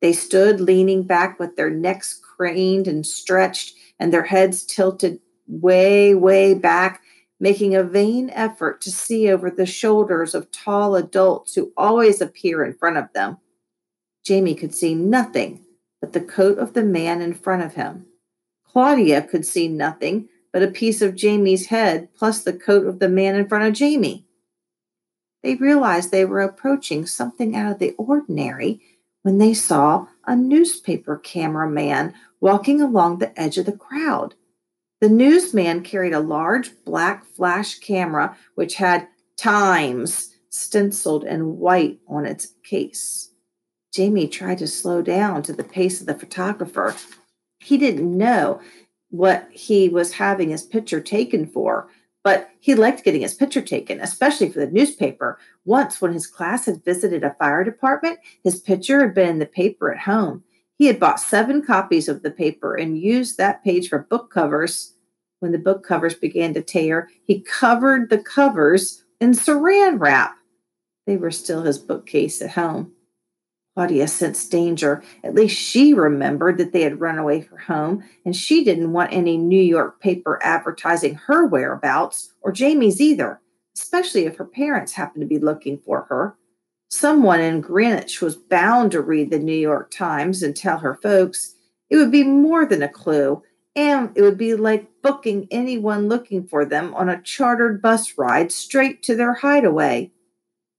They 0.00 0.14
stood 0.14 0.60
leaning 0.60 1.02
back 1.02 1.38
with 1.38 1.56
their 1.56 1.70
necks 1.70 2.18
craned 2.36 2.88
and 2.88 3.06
stretched 3.06 3.74
and 4.00 4.12
their 4.12 4.24
heads 4.24 4.64
tilted 4.64 5.20
way, 5.46 6.14
way 6.14 6.54
back 6.54 7.02
making 7.44 7.74
a 7.74 7.84
vain 7.84 8.30
effort 8.30 8.80
to 8.80 8.90
see 8.90 9.30
over 9.30 9.50
the 9.50 9.66
shoulders 9.66 10.34
of 10.34 10.50
tall 10.50 10.96
adults 10.96 11.54
who 11.54 11.70
always 11.76 12.22
appear 12.22 12.64
in 12.64 12.72
front 12.72 12.96
of 12.96 13.12
them. 13.12 13.36
Jamie 14.24 14.54
could 14.54 14.74
see 14.74 14.94
nothing 14.94 15.62
but 16.00 16.14
the 16.14 16.22
coat 16.22 16.56
of 16.58 16.72
the 16.72 16.82
man 16.82 17.20
in 17.20 17.34
front 17.34 17.62
of 17.62 17.74
him. 17.74 18.06
Claudia 18.66 19.20
could 19.20 19.44
see 19.44 19.68
nothing 19.68 20.26
but 20.54 20.62
a 20.62 20.68
piece 20.68 21.02
of 21.02 21.14
Jamie's 21.14 21.66
head 21.66 22.08
plus 22.16 22.42
the 22.42 22.54
coat 22.54 22.86
of 22.86 22.98
the 22.98 23.10
man 23.10 23.34
in 23.34 23.46
front 23.46 23.64
of 23.66 23.74
Jamie. 23.74 24.24
They 25.42 25.56
realized 25.56 26.12
they 26.12 26.24
were 26.24 26.40
approaching 26.40 27.04
something 27.04 27.54
out 27.54 27.70
of 27.70 27.78
the 27.78 27.94
ordinary 27.98 28.80
when 29.20 29.36
they 29.36 29.52
saw 29.52 30.06
a 30.26 30.34
newspaper 30.34 31.18
cameraman 31.18 32.14
walking 32.40 32.80
along 32.80 33.18
the 33.18 33.38
edge 33.38 33.58
of 33.58 33.66
the 33.66 33.72
crowd. 33.72 34.34
The 35.04 35.10
newsman 35.10 35.82
carried 35.82 36.14
a 36.14 36.18
large 36.18 36.82
black 36.86 37.26
flash 37.26 37.78
camera 37.78 38.38
which 38.54 38.76
had 38.76 39.06
Times 39.36 40.34
stenciled 40.48 41.24
in 41.24 41.58
white 41.58 42.00
on 42.08 42.24
its 42.24 42.54
case. 42.64 43.30
Jamie 43.92 44.28
tried 44.28 44.56
to 44.56 44.66
slow 44.66 45.02
down 45.02 45.42
to 45.42 45.52
the 45.52 45.62
pace 45.62 46.00
of 46.00 46.06
the 46.06 46.14
photographer. 46.14 46.96
He 47.58 47.76
didn't 47.76 48.16
know 48.16 48.62
what 49.10 49.46
he 49.50 49.90
was 49.90 50.12
having 50.14 50.48
his 50.48 50.62
picture 50.62 51.02
taken 51.02 51.48
for, 51.48 51.90
but 52.22 52.48
he 52.58 52.74
liked 52.74 53.04
getting 53.04 53.20
his 53.20 53.34
picture 53.34 53.60
taken, 53.60 54.00
especially 54.00 54.48
for 54.48 54.60
the 54.60 54.72
newspaper. 54.72 55.38
Once, 55.66 56.00
when 56.00 56.14
his 56.14 56.26
class 56.26 56.64
had 56.64 56.82
visited 56.82 57.22
a 57.22 57.36
fire 57.38 57.62
department, 57.62 58.20
his 58.42 58.58
picture 58.58 59.02
had 59.02 59.14
been 59.14 59.28
in 59.28 59.38
the 59.38 59.44
paper 59.44 59.92
at 59.92 60.00
home. 60.00 60.44
He 60.76 60.86
had 60.86 60.98
bought 60.98 61.20
seven 61.20 61.60
copies 61.60 62.08
of 62.08 62.22
the 62.22 62.30
paper 62.30 62.74
and 62.74 62.98
used 62.98 63.36
that 63.36 63.62
page 63.62 63.90
for 63.90 63.98
book 63.98 64.30
covers 64.30 64.93
when 65.44 65.52
the 65.52 65.58
book 65.58 65.86
covers 65.86 66.14
began 66.14 66.54
to 66.54 66.62
tear, 66.62 67.10
he 67.22 67.42
covered 67.42 68.08
the 68.08 68.16
covers 68.16 69.04
in 69.20 69.32
saran 69.32 70.00
wrap. 70.00 70.34
They 71.06 71.18
were 71.18 71.30
still 71.30 71.64
his 71.64 71.78
bookcase 71.78 72.40
at 72.40 72.52
home. 72.52 72.92
Claudia 73.74 74.08
sensed 74.08 74.50
danger. 74.50 75.02
At 75.22 75.34
least 75.34 75.54
she 75.54 75.92
remembered 75.92 76.56
that 76.56 76.72
they 76.72 76.80
had 76.80 76.98
run 76.98 77.18
away 77.18 77.42
from 77.42 77.58
home, 77.58 78.04
and 78.24 78.34
she 78.34 78.64
didn't 78.64 78.94
want 78.94 79.12
any 79.12 79.36
New 79.36 79.60
York 79.60 80.00
paper 80.00 80.40
advertising 80.42 81.16
her 81.16 81.44
whereabouts, 81.44 82.32
or 82.40 82.50
Jamie's 82.50 83.02
either, 83.02 83.42
especially 83.76 84.24
if 84.24 84.38
her 84.38 84.46
parents 84.46 84.94
happened 84.94 85.20
to 85.20 85.28
be 85.28 85.38
looking 85.38 85.76
for 85.76 86.06
her. 86.08 86.36
Someone 86.88 87.42
in 87.42 87.60
Greenwich 87.60 88.22
was 88.22 88.34
bound 88.34 88.92
to 88.92 89.02
read 89.02 89.30
the 89.30 89.38
New 89.38 89.52
York 89.52 89.90
Times 89.90 90.42
and 90.42 90.56
tell 90.56 90.78
her 90.78 90.94
folks. 91.02 91.54
It 91.90 91.98
would 91.98 92.10
be 92.10 92.24
more 92.24 92.64
than 92.64 92.82
a 92.82 92.88
clue 92.88 93.42
and 93.76 94.10
it 94.14 94.22
would 94.22 94.38
be 94.38 94.54
like 94.54 95.02
booking 95.02 95.48
anyone 95.50 96.08
looking 96.08 96.46
for 96.46 96.64
them 96.64 96.94
on 96.94 97.08
a 97.08 97.20
chartered 97.20 97.82
bus 97.82 98.16
ride 98.16 98.52
straight 98.52 99.02
to 99.02 99.14
their 99.14 99.34
hideaway. 99.34 100.12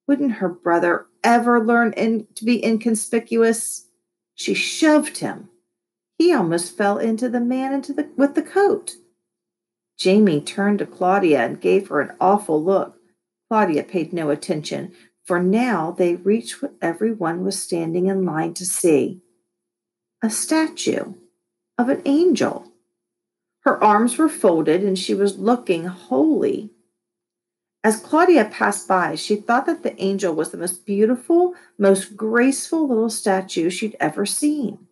Wouldn't 0.08 0.34
her 0.34 0.50
brother 0.50 1.08
ever 1.24 1.64
learn 1.64 1.94
in, 1.94 2.28
to 2.36 2.46
be 2.46 2.64
inconspicuous? 2.64 3.88
She 4.36 4.54
shoved 4.54 5.18
him. 5.18 5.50
He 6.18 6.34
almost 6.34 6.78
fell 6.78 6.98
into 6.98 7.28
the 7.28 7.42
man 7.42 7.74
into 7.74 7.94
the, 7.94 8.10
with 8.16 8.36
the 8.36 8.42
coat. 8.42 8.96
Jamie 9.98 10.42
turned 10.42 10.80
to 10.80 10.86
Claudia 10.86 11.46
and 11.46 11.62
gave 11.62 11.88
her 11.88 12.02
an 12.02 12.16
awful 12.20 12.64
look. 12.64 12.98
Claudia 13.50 13.84
paid 13.84 14.14
no 14.14 14.30
attention, 14.30 14.94
for 15.24 15.42
now 15.42 15.92
they 15.92 16.16
reached 16.16 16.62
what 16.62 16.76
everyone 16.82 17.44
was 17.44 17.62
standing 17.62 18.08
in 18.08 18.26
line 18.26 18.54
to 18.54 18.66
see 18.66 19.22
a 20.22 20.30
statue 20.30 21.14
of 21.78 21.90
an 21.90 22.02
angel. 22.06 22.72
Her 23.66 23.84
arms 23.84 24.18
were 24.18 24.30
folded 24.30 24.84
and 24.84 24.98
she 24.98 25.16
was 25.16 25.40
looking 25.40 25.86
holy. 25.86 26.70
As 27.84 28.00
Claudia 28.00 28.46
passed 28.46 28.88
by, 28.88 29.16
she 29.16 29.36
thought 29.36 29.66
that 29.66 29.84
the 29.84 30.00
angel 30.02 30.34
was 30.34 30.52
the 30.52 30.58
most 30.58 30.86
beautiful, 30.86 31.54
most 31.78 32.16
graceful 32.16 32.88
little 32.88 33.10
statue 33.10 33.70
she'd 33.70 33.98
ever 34.00 34.26
seen. 34.26 34.88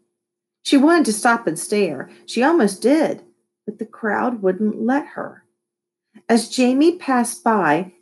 She 0.64 0.78
wanted 0.78 1.06
to 1.06 1.14
stop 1.14 1.46
and 1.48 1.58
stare. 1.58 2.10
She 2.26 2.44
almost 2.44 2.82
did, 2.82 3.24
but 3.66 3.80
the 3.80 3.86
crowd 3.86 4.42
wouldn't 4.42 4.82
let 4.82 5.08
her. 5.08 5.44
As 6.30 6.50
Jamie 6.50 6.98
passed 6.98 7.44
by, 7.44 7.94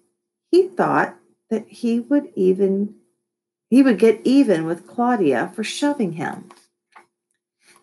he 0.52 0.68
thought 0.68 1.16
that 1.50 1.68
he 1.68 2.00
would 2.00 2.32
even 2.36 2.96
he 3.70 3.82
would 3.82 4.00
get 4.00 4.20
even 4.26 4.66
with 4.66 4.86
Claudia 4.86 5.52
for 5.56 5.64
shoving 5.64 6.14
him. 6.14 6.50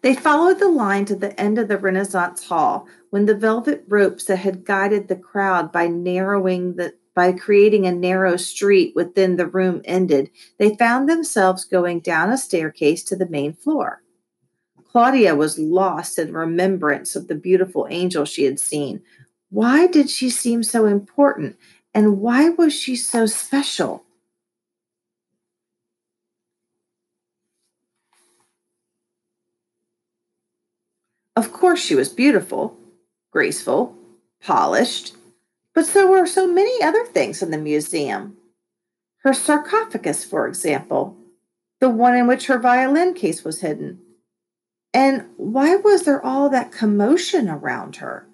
They 0.08 0.14
followed 0.14 0.58
the 0.58 0.70
line 0.70 1.04
to 1.04 1.14
the 1.14 1.38
end 1.38 1.58
of 1.58 1.68
the 1.68 1.76
Renaissance 1.76 2.46
Hall 2.46 2.88
when 3.10 3.26
the 3.26 3.34
velvet 3.34 3.84
ropes 3.88 4.24
that 4.24 4.38
had 4.38 4.64
guided 4.64 5.06
the 5.06 5.16
crowd 5.16 5.70
by 5.70 5.86
narrowing 5.86 6.76
the 6.76 6.94
by 7.14 7.32
creating 7.32 7.86
a 7.86 7.92
narrow 7.92 8.38
street 8.38 8.94
within 8.96 9.36
the 9.36 9.46
room 9.46 9.82
ended, 9.84 10.30
they 10.58 10.74
found 10.76 11.10
themselves 11.10 11.66
going 11.66 12.00
down 12.00 12.30
a 12.30 12.38
staircase 12.38 13.04
to 13.04 13.16
the 13.16 13.28
main 13.28 13.52
floor. 13.52 14.02
Claudia 14.90 15.36
was 15.36 15.58
lost 15.58 16.18
in 16.18 16.32
remembrance 16.32 17.14
of 17.14 17.28
the 17.28 17.34
beautiful 17.34 17.86
angel 17.90 18.24
she 18.24 18.44
had 18.44 18.58
seen. 18.58 19.02
Why 19.50 19.86
did 19.86 20.08
she 20.08 20.30
seem 20.30 20.62
so 20.62 20.86
important? 20.86 21.58
And 21.92 22.18
why 22.18 22.48
was 22.48 22.72
she 22.72 22.96
so 22.96 23.26
special? 23.26 24.06
Of 31.38 31.52
course, 31.52 31.78
she 31.78 31.94
was 31.94 32.08
beautiful, 32.08 32.76
graceful, 33.30 33.96
polished, 34.42 35.14
but 35.72 35.86
so 35.86 36.10
were 36.10 36.26
so 36.26 36.52
many 36.52 36.82
other 36.82 37.04
things 37.04 37.42
in 37.42 37.52
the 37.52 37.58
museum. 37.58 38.36
Her 39.18 39.32
sarcophagus, 39.32 40.24
for 40.24 40.48
example, 40.48 41.16
the 41.78 41.90
one 41.90 42.16
in 42.16 42.26
which 42.26 42.48
her 42.48 42.58
violin 42.58 43.14
case 43.14 43.44
was 43.44 43.60
hidden. 43.60 44.00
And 44.92 45.26
why 45.36 45.76
was 45.76 46.02
there 46.02 46.20
all 46.20 46.48
that 46.48 46.72
commotion 46.72 47.48
around 47.48 47.96
her? 48.02 48.26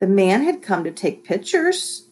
The 0.00 0.06
man 0.06 0.42
had 0.42 0.62
come 0.62 0.84
to 0.84 0.90
take 0.90 1.22
pictures. 1.22 2.08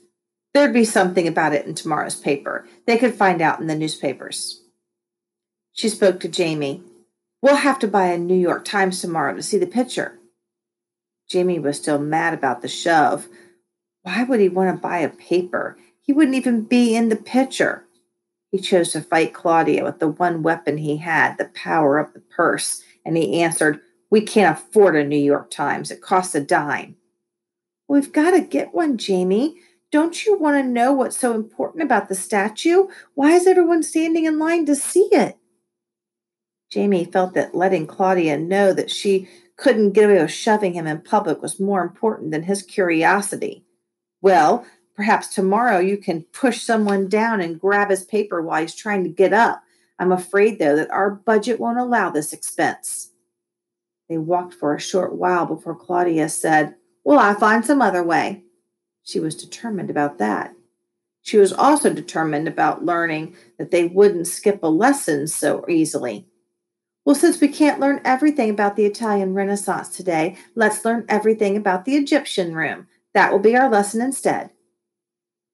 There'd 0.53 0.75
be 0.75 0.85
something 0.85 1.27
about 1.27 1.55
it 1.55 1.65
in 1.65 1.75
tomorrow's 1.75 2.17
paper. 2.17 2.69
They 2.87 2.99
could 2.99 3.15
find 3.15 3.41
out 3.41 3.59
in 3.59 3.69
the 3.69 3.75
newspapers. 3.75 4.61
She 5.73 5.89
spoke 5.89 6.21
to 6.21 6.29
Jamie. 6.29 6.83
We'll 7.45 7.57
have 7.57 7.79
to 7.81 7.87
buy 7.87 8.07
a 8.07 8.17
New 8.17 8.35
York 8.35 8.65
Times 8.65 9.03
tomorrow 9.03 9.37
to 9.37 9.43
see 9.43 9.59
the 9.59 9.67
picture. 9.67 10.19
Jamie 11.29 11.59
was 11.59 11.77
still 11.77 11.99
mad 11.99 12.33
about 12.33 12.63
the 12.63 12.69
shove. 12.69 13.29
Why 14.01 14.25
would 14.25 14.41
he 14.41 14.49
want 14.49 14.75
to 14.75 14.81
buy 14.81 15.01
a 15.01 15.11
paper? 15.11 15.77
He 16.01 16.15
wouldn't 16.15 16.37
even 16.37 16.63
be 16.63 16.97
in 16.97 17.11
the 17.11 17.17
picture. 17.17 17.85
He 18.51 18.57
chose 18.57 18.93
to 18.93 19.03
fight 19.03 19.35
Claudia 19.35 19.85
with 19.85 19.99
the 19.99 20.09
one 20.09 20.43
weapon 20.43 20.79
he 20.79 20.97
had, 20.97 21.37
the 21.37 21.51
power 21.55 21.99
of 21.99 22.15
the 22.15 22.21
purse, 22.21 22.83
and 23.05 23.15
he 23.15 23.43
answered, 23.43 23.81
We 24.11 24.23
can't 24.23 24.59
afford 24.59 24.97
a 24.97 25.05
New 25.05 25.19
York 25.19 25.51
Times. 25.51 25.91
It 25.91 26.01
costs 26.01 26.35
a 26.35 26.41
dime. 26.41 26.97
We've 27.87 28.11
got 28.11 28.31
to 28.31 28.41
get 28.41 28.73
one, 28.73 28.97
Jamie. 28.97 29.57
Don't 29.93 30.25
you 30.25 30.39
want 30.39 30.57
to 30.57 30.67
know 30.67 30.95
what's 30.95 31.19
so 31.19 31.35
important 31.35 31.83
about 31.83 32.09
the 32.09 32.15
statue? 32.15 32.87
Why 33.13 33.33
is 33.33 33.47
everyone 33.47 33.83
standing 33.83 34.25
in 34.25 34.39
line 34.39 34.65
to 34.65 34.75
see 34.75 35.11
it? 35.13 35.37
Jamie 36.75 37.05
felt 37.05 37.35
that 37.35 37.55
letting 37.55 37.87
Claudia 37.87 38.37
know 38.37 38.73
that 38.73 38.91
she 38.91 39.29
couldn't 39.57 39.93
get 39.93 40.11
away 40.11 40.21
with 40.21 40.33
shoving 40.33 40.75
him 40.75 40.87
in 40.87 41.01
public 41.01 41.41
was 41.41 41.61
more 41.61 41.83
important 41.83 42.33
than 42.33 42.43
his 42.43 42.63
curiosity. 42.63 43.65
Well, 44.21 44.67
Perhaps 44.95 45.35
tomorrow 45.35 45.79
you 45.79 45.97
can 45.97 46.23
push 46.33 46.63
someone 46.63 47.09
down 47.09 47.41
and 47.41 47.61
grab 47.61 47.91
his 47.91 48.05
paper 48.05 48.41
while 48.41 48.61
he's 48.61 48.75
trying 48.75 49.03
to 49.05 49.11
get 49.11 49.33
up. 49.33 49.63
I'm 49.99 50.13
afraid, 50.13 50.59
though, 50.59 50.77
that 50.77 50.91
our 50.91 51.11
budget 51.11 51.59
won't 51.59 51.79
allow 51.79 52.11
this 52.11 52.33
expense. 52.33 53.11
They 54.09 54.19
walked 54.19 54.55
for 54.55 54.75
a 54.75 54.81
short 54.81 55.15
while 55.15 55.47
before 55.47 55.75
Claudia 55.75 56.29
said, 56.29 56.77
Well, 57.03 57.19
I'll 57.19 57.35
find 57.35 57.65
some 57.65 57.83
other 57.83 58.03
way. 58.03 58.45
She 59.03 59.19
was 59.19 59.35
determined 59.35 59.91
about 59.91 60.19
that. 60.19 60.55
She 61.23 61.39
was 61.39 61.53
also 61.53 61.93
determined 61.93 62.47
about 62.47 62.85
learning 62.85 63.35
that 63.59 63.71
they 63.71 63.87
wouldn't 63.87 64.27
skip 64.27 64.63
a 64.63 64.69
lesson 64.69 65.27
so 65.27 65.65
easily. 65.69 66.27
Well, 67.05 67.15
since 67.15 67.39
we 67.41 67.49
can't 67.49 67.81
learn 67.81 68.01
everything 68.05 68.49
about 68.49 68.77
the 68.77 68.87
Italian 68.87 69.35
Renaissance 69.35 69.91
today, 69.91 70.39
let's 70.55 70.85
learn 70.85 71.05
everything 71.09 71.57
about 71.57 71.85
the 71.85 71.97
Egyptian 71.97 72.55
room. 72.55 72.87
That 73.13 73.31
will 73.31 73.41
be 73.41 73.57
our 73.57 73.69
lesson 73.69 74.01
instead. 74.01 74.51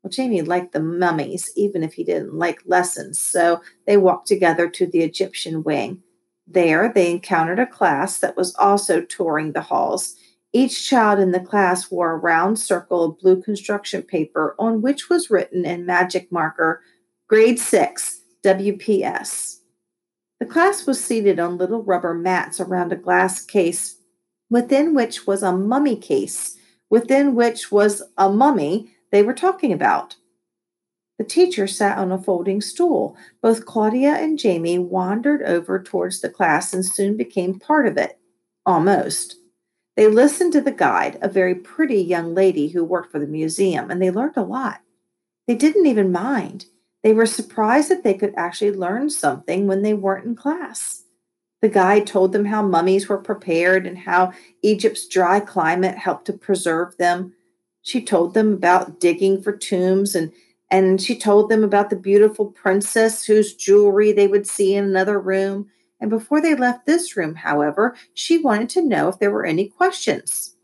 Well, 0.02 0.10
Jamie 0.10 0.42
liked 0.42 0.72
the 0.72 0.80
mummies, 0.80 1.50
even 1.56 1.82
if 1.82 1.94
he 1.94 2.04
didn't 2.04 2.34
like 2.34 2.62
lessons, 2.66 3.18
so 3.18 3.62
they 3.86 3.96
walked 3.96 4.28
together 4.28 4.68
to 4.70 4.86
the 4.86 5.00
Egyptian 5.00 5.64
wing. 5.64 6.02
There, 6.46 6.90
they 6.92 7.10
encountered 7.10 7.58
a 7.58 7.66
class 7.66 8.18
that 8.18 8.36
was 8.36 8.54
also 8.54 9.02
touring 9.02 9.52
the 9.52 9.60
halls. 9.60 10.14
Each 10.52 10.88
child 10.88 11.18
in 11.18 11.32
the 11.32 11.40
class 11.40 11.90
wore 11.90 12.12
a 12.12 12.16
round 12.16 12.58
circle 12.58 13.04
of 13.04 13.18
blue 13.18 13.42
construction 13.42 14.02
paper 14.02 14.54
on 14.58 14.82
which 14.82 15.10
was 15.10 15.30
written 15.30 15.64
in 15.64 15.84
magic 15.84 16.30
marker, 16.32 16.82
Grade 17.28 17.58
6, 17.58 18.22
WPS. 18.44 19.59
The 20.40 20.46
class 20.46 20.86
was 20.86 21.04
seated 21.04 21.38
on 21.38 21.58
little 21.58 21.82
rubber 21.82 22.14
mats 22.14 22.60
around 22.60 22.92
a 22.92 22.96
glass 22.96 23.44
case, 23.44 23.98
within 24.48 24.94
which 24.94 25.26
was 25.26 25.42
a 25.42 25.52
mummy 25.52 25.96
case, 25.96 26.56
within 26.88 27.34
which 27.34 27.70
was 27.70 28.02
a 28.16 28.30
mummy 28.32 28.90
they 29.12 29.22
were 29.22 29.34
talking 29.34 29.72
about. 29.72 30.16
The 31.18 31.24
teacher 31.24 31.66
sat 31.66 31.98
on 31.98 32.10
a 32.10 32.16
folding 32.16 32.62
stool. 32.62 33.14
Both 33.42 33.66
Claudia 33.66 34.14
and 34.14 34.38
Jamie 34.38 34.78
wandered 34.78 35.42
over 35.42 35.82
towards 35.82 36.20
the 36.20 36.30
class 36.30 36.72
and 36.72 36.86
soon 36.86 37.18
became 37.18 37.60
part 37.60 37.86
of 37.86 37.98
it. 37.98 38.18
Almost. 38.64 39.36
They 39.96 40.06
listened 40.06 40.54
to 40.54 40.62
the 40.62 40.72
guide, 40.72 41.18
a 41.20 41.28
very 41.28 41.54
pretty 41.54 42.00
young 42.00 42.34
lady 42.34 42.68
who 42.68 42.82
worked 42.82 43.12
for 43.12 43.18
the 43.18 43.26
museum, 43.26 43.90
and 43.90 44.00
they 44.00 44.10
learned 44.10 44.38
a 44.38 44.42
lot. 44.42 44.80
They 45.46 45.54
didn't 45.54 45.84
even 45.84 46.10
mind. 46.10 46.64
They 47.02 47.12
were 47.12 47.26
surprised 47.26 47.90
that 47.90 48.04
they 48.04 48.14
could 48.14 48.34
actually 48.36 48.72
learn 48.72 49.10
something 49.10 49.66
when 49.66 49.82
they 49.82 49.94
weren't 49.94 50.26
in 50.26 50.36
class. 50.36 51.04
The 51.62 51.68
guide 51.68 52.06
told 52.06 52.32
them 52.32 52.46
how 52.46 52.62
mummies 52.62 53.08
were 53.08 53.18
prepared 53.18 53.86
and 53.86 53.98
how 53.98 54.32
Egypt's 54.62 55.06
dry 55.06 55.40
climate 55.40 55.98
helped 55.98 56.26
to 56.26 56.32
preserve 56.32 56.96
them. 56.96 57.34
She 57.82 58.02
told 58.02 58.34
them 58.34 58.52
about 58.52 59.00
digging 59.00 59.42
for 59.42 59.56
tombs 59.56 60.14
and 60.14 60.32
and 60.70 61.02
she 61.02 61.18
told 61.18 61.50
them 61.50 61.64
about 61.64 61.90
the 61.90 61.96
beautiful 61.96 62.46
princess 62.46 63.24
whose 63.24 63.54
jewelry 63.54 64.12
they 64.12 64.28
would 64.28 64.46
see 64.46 64.76
in 64.76 64.84
another 64.84 65.18
room. 65.18 65.68
And 66.00 66.08
before 66.08 66.40
they 66.40 66.54
left 66.54 66.86
this 66.86 67.16
room, 67.16 67.34
however, 67.34 67.96
she 68.14 68.38
wanted 68.38 68.68
to 68.70 68.82
know 68.82 69.08
if 69.08 69.18
there 69.18 69.32
were 69.32 69.44
any 69.44 69.68
questions. 69.68 70.54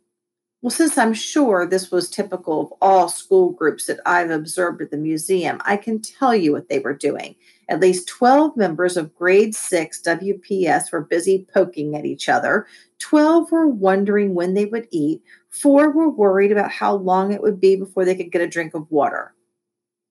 Well, 0.67 0.73
since 0.73 0.99
I'm 0.99 1.15
sure 1.15 1.65
this 1.65 1.93
was 1.93 2.11
typical 2.11 2.61
of 2.61 2.73
all 2.83 3.09
school 3.09 3.53
groups 3.53 3.87
that 3.87 4.01
I've 4.05 4.31
observed 4.31 4.83
at 4.83 4.91
the 4.91 4.97
museum, 4.97 5.61
I 5.65 5.77
can 5.77 6.03
tell 6.03 6.35
you 6.35 6.51
what 6.51 6.69
they 6.69 6.81
were 6.81 6.93
doing. 6.93 7.37
At 7.69 7.79
least 7.79 8.09
12 8.09 8.57
members 8.57 8.97
of 8.97 9.15
grade 9.15 9.55
6 9.55 10.03
WPS 10.03 10.91
were 10.91 11.03
busy 11.03 11.47
poking 11.55 11.95
at 11.95 12.05
each 12.05 12.29
other. 12.29 12.67
12 12.99 13.53
were 13.53 13.69
wondering 13.69 14.35
when 14.35 14.55
they 14.55 14.65
would 14.65 14.89
eat. 14.91 15.23
Four 15.51 15.93
were 15.93 16.11
worried 16.11 16.51
about 16.51 16.73
how 16.73 16.97
long 16.97 17.31
it 17.31 17.43
would 17.43 17.61
be 17.61 17.77
before 17.77 18.05
they 18.05 18.17
could 18.17 18.33
get 18.33 18.43
a 18.43 18.49
drink 18.49 18.75
of 18.75 18.91
water. 18.91 19.37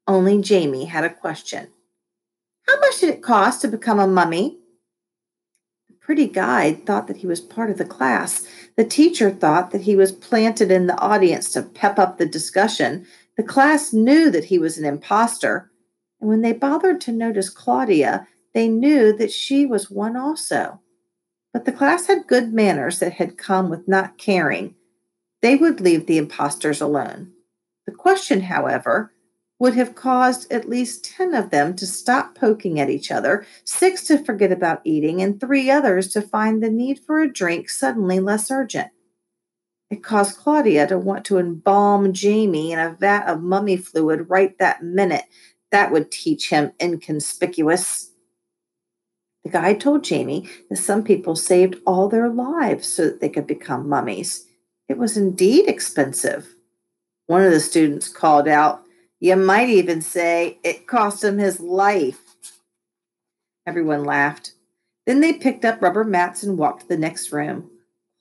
Only 0.07 0.41
Jamie 0.41 0.85
had 0.85 1.03
a 1.03 1.13
question. 1.13 1.67
How 2.65 2.79
much 2.79 3.01
did 3.01 3.09
it 3.09 3.21
cost 3.21 3.59
to 3.63 3.67
become 3.67 3.99
a 3.99 4.07
mummy? 4.07 4.57
The 5.89 5.95
pretty 5.95 6.29
guide 6.29 6.85
thought 6.85 7.07
that 7.07 7.17
he 7.17 7.27
was 7.27 7.41
part 7.41 7.69
of 7.69 7.77
the 7.77 7.83
class. 7.83 8.47
The 8.77 8.85
teacher 8.85 9.31
thought 9.31 9.71
that 9.71 9.81
he 9.81 9.95
was 9.95 10.11
planted 10.11 10.71
in 10.71 10.87
the 10.87 10.99
audience 10.99 11.51
to 11.53 11.61
pep 11.61 11.97
up 11.97 12.17
the 12.17 12.25
discussion. 12.25 13.05
The 13.37 13.43
class 13.43 13.93
knew 13.93 14.29
that 14.31 14.45
he 14.45 14.59
was 14.59 14.77
an 14.77 14.85
impostor. 14.85 15.71
And 16.19 16.29
when 16.29 16.41
they 16.41 16.53
bothered 16.53 16.99
to 17.01 17.11
notice 17.11 17.49
Claudia, 17.49 18.27
they 18.53 18.67
knew 18.67 19.15
that 19.17 19.31
she 19.31 19.65
was 19.65 19.89
one 19.89 20.17
also. 20.17 20.81
But 21.53 21.65
the 21.65 21.71
class 21.71 22.07
had 22.07 22.27
good 22.27 22.53
manners 22.53 22.99
that 22.99 23.13
had 23.13 23.37
come 23.37 23.69
with 23.69 23.87
not 23.87 24.17
caring 24.17 24.75
they 25.45 25.55
would 25.55 25.79
leave 25.79 26.07
the 26.07 26.17
impostors 26.17 26.81
alone. 26.81 27.31
The 27.85 27.91
question, 27.91 28.41
however, 28.41 29.13
would 29.65 29.73
have 29.73 29.95
caused 29.95 30.51
at 30.51 30.69
least 30.69 31.03
10 31.03 31.33
of 31.33 31.49
them 31.49 31.75
to 31.75 31.87
stop 31.87 32.35
poking 32.35 32.79
at 32.79 32.87
each 32.87 33.09
other, 33.09 33.43
six 33.63 34.05
to 34.05 34.23
forget 34.23 34.51
about 34.51 34.79
eating, 34.83 35.23
and 35.23 35.39
three 35.39 35.71
others 35.71 36.07
to 36.09 36.21
find 36.21 36.61
the 36.61 36.69
need 36.69 36.99
for 36.99 37.19
a 37.19 37.33
drink 37.33 37.67
suddenly 37.67 38.19
less 38.19 38.51
urgent. 38.51 38.91
It 39.89 40.03
caused 40.03 40.37
Claudia 40.37 40.85
to 40.85 40.99
want 40.99 41.25
to 41.25 41.39
embalm 41.39 42.13
Jamie 42.13 42.73
in 42.73 42.77
a 42.77 42.95
vat 42.99 43.25
of 43.27 43.41
mummy 43.41 43.75
fluid 43.75 44.29
right 44.29 44.55
that 44.59 44.83
minute. 44.83 45.25
That 45.71 45.91
would 45.91 46.11
teach 46.11 46.51
him 46.51 46.71
inconspicuous. 46.79 48.11
The 49.43 49.49
guide 49.49 49.81
told 49.81 50.03
Jamie 50.03 50.47
that 50.69 50.77
some 50.77 51.03
people 51.03 51.35
saved 51.35 51.77
all 51.87 52.07
their 52.07 52.29
lives 52.29 52.87
so 52.87 53.05
that 53.05 53.19
they 53.19 53.29
could 53.29 53.47
become 53.47 53.89
mummies. 53.89 54.45
It 54.87 54.99
was 54.99 55.17
indeed 55.17 55.67
expensive. 55.67 56.53
One 57.25 57.41
of 57.41 57.49
the 57.49 57.59
students 57.59 58.07
called 58.07 58.47
out, 58.47 58.84
You 59.19 59.35
might 59.35 59.69
even 59.69 60.01
say 60.01 60.59
it 60.63 60.87
cost 60.87 61.23
him 61.23 61.37
his 61.37 61.59
life. 61.59 62.19
Everyone 63.65 64.03
laughed. 64.03 64.53
Then 65.05 65.21
they 65.21 65.33
picked 65.33 65.65
up 65.65 65.81
rubber 65.81 66.03
mats 66.03 66.43
and 66.43 66.57
walked 66.57 66.81
to 66.81 66.87
the 66.87 66.97
next 66.97 67.31
room. 67.31 67.69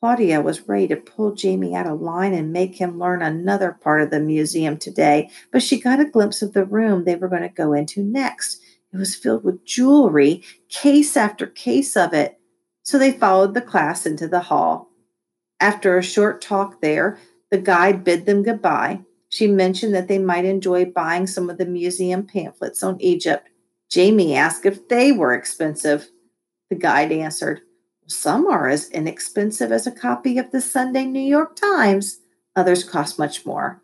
Claudia 0.00 0.42
was 0.42 0.68
ready 0.68 0.86
to 0.88 0.96
pull 0.96 1.34
Jamie 1.34 1.74
out 1.74 1.86
of 1.86 2.00
line 2.00 2.34
and 2.34 2.52
make 2.52 2.76
him 2.76 2.98
learn 2.98 3.22
another 3.22 3.72
part 3.72 4.02
of 4.02 4.10
the 4.10 4.20
museum 4.20 4.76
today, 4.76 5.30
but 5.50 5.62
she 5.62 5.80
got 5.80 5.98
a 5.98 6.04
glimpse 6.04 6.42
of 6.42 6.52
the 6.52 6.66
room 6.66 7.04
they 7.04 7.16
were 7.16 7.28
going 7.28 7.42
to 7.42 7.48
go 7.48 7.72
into 7.72 8.02
next. 8.02 8.60
It 8.92 8.98
was 8.98 9.16
filled 9.16 9.44
with 9.44 9.64
jewelry, 9.64 10.42
case 10.68 11.16
after 11.16 11.46
case 11.46 11.96
of 11.96 12.12
it. 12.12 12.38
So 12.82 12.98
they 12.98 13.12
followed 13.12 13.54
the 13.54 13.62
class 13.62 14.04
into 14.04 14.28
the 14.28 14.40
hall. 14.40 14.90
After 15.58 15.96
a 15.96 16.02
short 16.02 16.42
talk 16.42 16.82
there, 16.82 17.18
the 17.50 17.58
guide 17.58 18.04
bid 18.04 18.26
them 18.26 18.42
goodbye. 18.42 19.00
She 19.34 19.48
mentioned 19.48 19.92
that 19.96 20.06
they 20.06 20.20
might 20.20 20.44
enjoy 20.44 20.84
buying 20.84 21.26
some 21.26 21.50
of 21.50 21.58
the 21.58 21.66
museum 21.66 22.24
pamphlets 22.24 22.84
on 22.84 23.00
Egypt. 23.00 23.48
Jamie 23.90 24.36
asked 24.36 24.64
if 24.64 24.86
they 24.86 25.10
were 25.10 25.34
expensive. 25.34 26.08
The 26.70 26.76
guide 26.76 27.10
answered, 27.10 27.62
Some 28.06 28.46
are 28.46 28.68
as 28.68 28.88
inexpensive 28.90 29.72
as 29.72 29.88
a 29.88 29.90
copy 29.90 30.38
of 30.38 30.52
the 30.52 30.60
Sunday 30.60 31.04
New 31.04 31.18
York 31.18 31.56
Times. 31.56 32.20
Others 32.54 32.84
cost 32.84 33.18
much 33.18 33.44
more. 33.44 33.82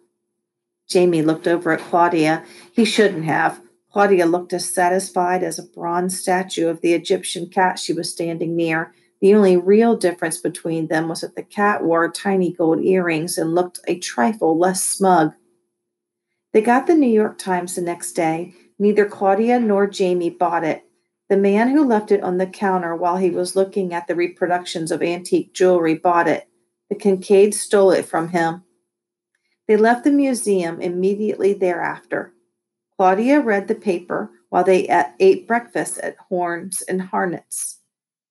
Jamie 0.88 1.22
looked 1.22 1.48
over 1.48 1.72
at 1.72 1.80
Claudia. 1.80 2.44
He 2.72 2.84
shouldn't 2.84 3.24
have. 3.24 3.60
Claudia 3.92 4.26
looked 4.26 4.52
as 4.52 4.72
satisfied 4.72 5.42
as 5.42 5.58
a 5.58 5.64
bronze 5.64 6.16
statue 6.16 6.68
of 6.68 6.80
the 6.80 6.92
Egyptian 6.92 7.48
cat 7.48 7.76
she 7.80 7.92
was 7.92 8.08
standing 8.08 8.54
near. 8.54 8.94
The 9.20 9.34
only 9.34 9.56
real 9.56 9.96
difference 9.96 10.38
between 10.38 10.86
them 10.86 11.08
was 11.08 11.22
that 11.22 11.34
the 11.34 11.42
cat 11.42 11.82
wore 11.82 12.08
tiny 12.08 12.52
gold 12.52 12.84
earrings 12.84 13.36
and 13.36 13.52
looked 13.52 13.80
a 13.88 13.98
trifle 13.98 14.56
less 14.56 14.84
smug. 14.84 15.32
They 16.52 16.60
got 16.60 16.86
the 16.86 16.94
New 16.94 17.10
York 17.10 17.38
Times 17.38 17.74
the 17.74 17.80
next 17.80 18.12
day. 18.12 18.54
Neither 18.78 19.06
Claudia 19.06 19.60
nor 19.60 19.86
Jamie 19.86 20.30
bought 20.30 20.64
it. 20.64 20.84
The 21.28 21.36
man 21.36 21.68
who 21.68 21.84
left 21.84 22.10
it 22.10 22.22
on 22.24 22.38
the 22.38 22.46
counter 22.46 22.96
while 22.96 23.18
he 23.18 23.30
was 23.30 23.54
looking 23.54 23.94
at 23.94 24.08
the 24.08 24.16
reproductions 24.16 24.90
of 24.90 25.02
antique 25.02 25.54
jewelry 25.54 25.94
bought 25.94 26.26
it. 26.26 26.48
The 26.88 26.96
Kincaid 26.96 27.54
stole 27.54 27.92
it 27.92 28.04
from 28.04 28.30
him. 28.30 28.64
They 29.68 29.76
left 29.76 30.02
the 30.02 30.10
museum 30.10 30.80
immediately 30.80 31.52
thereafter. 31.52 32.32
Claudia 32.96 33.40
read 33.40 33.68
the 33.68 33.76
paper 33.76 34.32
while 34.48 34.64
they 34.64 34.88
ate 35.20 35.46
breakfast 35.46 35.98
at 35.98 36.16
Horns 36.28 36.82
and 36.82 37.00
Hardart's. 37.00 37.78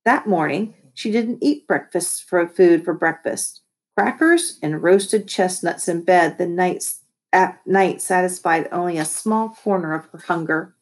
That 0.03 0.27
morning, 0.27 0.73
she 0.93 1.10
didn't 1.10 1.41
eat 1.41 1.65
breakfast 1.65 2.25
for 2.25 2.45
food 2.45 2.84
for 2.84 2.93
breakfast. 2.93 3.62
Crackers 3.95 4.60
and 4.62 4.84
roasted 4.84 5.27
chestnuts 5.27 5.88
in 5.88 6.03
bed 6.03 6.38
the 6.38 6.45
nights 6.47 6.99
at 7.32 7.65
night 7.65 8.02
satisfied 8.02 8.68
only 8.72 8.98
a 8.98 9.06
small 9.06 9.50
corner 9.50 9.94
of 9.94 10.06
her 10.08 10.20
hunger. 10.20 10.76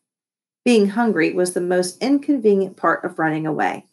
Being 0.64 0.90
hungry 0.90 1.34
was 1.34 1.54
the 1.54 1.62
most 1.62 2.02
inconvenient 2.02 2.78
part 2.78 3.04
of 3.04 3.20
running 3.20 3.46
away. 3.46 3.86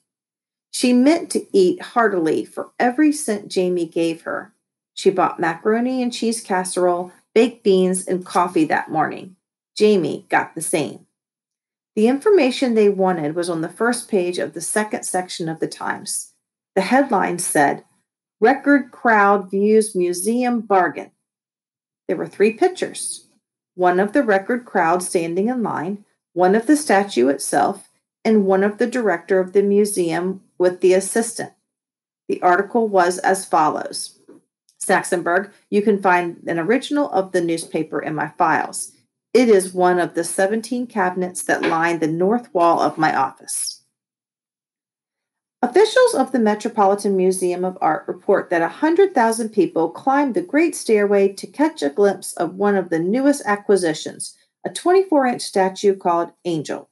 She 0.72 0.92
meant 0.92 1.30
to 1.30 1.46
eat 1.56 1.80
heartily 1.80 2.44
for 2.44 2.72
every 2.80 3.12
cent 3.12 3.48
Jamie 3.48 3.86
gave 3.86 4.22
her. 4.22 4.52
She 4.92 5.10
bought 5.10 5.38
macaroni 5.38 6.02
and 6.02 6.12
cheese 6.12 6.40
casserole, 6.40 7.12
baked 7.34 7.62
beans, 7.62 8.06
and 8.06 8.26
coffee 8.26 8.64
that 8.64 8.90
morning. 8.90 9.36
Jamie 9.76 10.26
got 10.28 10.54
the 10.54 10.60
same. 10.60 11.06
The 11.96 12.08
information 12.08 12.74
they 12.74 12.88
wanted 12.88 13.36
was 13.36 13.48
on 13.48 13.60
the 13.60 13.68
first 13.68 14.08
page 14.08 14.38
of 14.38 14.52
the 14.52 14.60
second 14.60 15.04
section 15.04 15.48
of 15.48 15.60
the 15.60 15.68
Times. 15.68 16.32
The 16.74 16.82
headline 16.82 17.38
said, 17.38 17.84
Record 18.40 18.90
crowd 18.90 19.50
views 19.50 19.94
museum 19.94 20.60
bargain. 20.60 21.12
There 22.06 22.16
were 22.16 22.26
three 22.26 22.52
pictures 22.52 23.26
one 23.76 23.98
of 23.98 24.12
the 24.12 24.22
record 24.22 24.64
crowd 24.64 25.02
standing 25.02 25.48
in 25.48 25.62
line, 25.62 26.04
one 26.32 26.54
of 26.54 26.66
the 26.66 26.76
statue 26.76 27.28
itself, 27.28 27.90
and 28.24 28.46
one 28.46 28.62
of 28.62 28.78
the 28.78 28.86
director 28.86 29.40
of 29.40 29.52
the 29.52 29.62
museum 29.62 30.42
with 30.58 30.80
the 30.80 30.94
assistant. 30.94 31.52
The 32.28 32.40
article 32.40 32.88
was 32.88 33.18
as 33.18 33.44
follows 33.44 34.18
Saxonberg, 34.84 35.50
you 35.70 35.82
can 35.82 36.00
find 36.00 36.42
an 36.46 36.58
original 36.58 37.10
of 37.10 37.32
the 37.32 37.40
newspaper 37.40 38.00
in 38.00 38.14
my 38.14 38.28
files. 38.28 38.92
It 39.32 39.48
is 39.48 39.74
one 39.74 39.98
of 39.98 40.14
the 40.14 40.24
17 40.24 40.86
cabinets 40.86 41.42
that 41.44 41.62
line 41.62 41.98
the 41.98 42.06
north 42.06 42.52
wall 42.54 42.80
of 42.80 42.98
my 42.98 43.14
office. 43.14 43.82
Officials 45.64 46.14
of 46.14 46.30
the 46.30 46.38
Metropolitan 46.38 47.16
Museum 47.16 47.64
of 47.64 47.78
Art 47.80 48.06
report 48.06 48.50
that 48.50 48.60
100,000 48.60 49.48
people 49.48 49.88
climbed 49.88 50.34
the 50.34 50.42
Great 50.42 50.76
Stairway 50.76 51.32
to 51.32 51.46
catch 51.46 51.82
a 51.82 51.88
glimpse 51.88 52.34
of 52.34 52.56
one 52.56 52.76
of 52.76 52.90
the 52.90 52.98
newest 52.98 53.40
acquisitions, 53.46 54.36
a 54.62 54.68
24 54.68 55.26
inch 55.26 55.40
statue 55.40 55.96
called 55.96 56.32
Angel. 56.44 56.90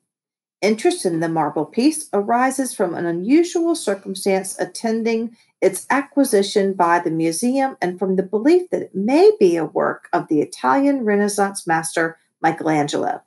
Interest 0.62 1.04
in 1.04 1.20
the 1.20 1.28
marble 1.28 1.66
piece 1.66 2.08
arises 2.14 2.72
from 2.72 2.94
an 2.94 3.04
unusual 3.04 3.74
circumstance 3.74 4.58
attending 4.58 5.36
its 5.60 5.86
acquisition 5.90 6.72
by 6.72 6.98
the 6.98 7.10
museum 7.10 7.76
and 7.82 7.98
from 7.98 8.16
the 8.16 8.22
belief 8.22 8.70
that 8.70 8.80
it 8.80 8.94
may 8.94 9.32
be 9.38 9.56
a 9.56 9.66
work 9.66 10.08
of 10.14 10.28
the 10.28 10.40
Italian 10.40 11.04
Renaissance 11.04 11.66
master 11.66 12.16
Michelangelo. 12.40 13.20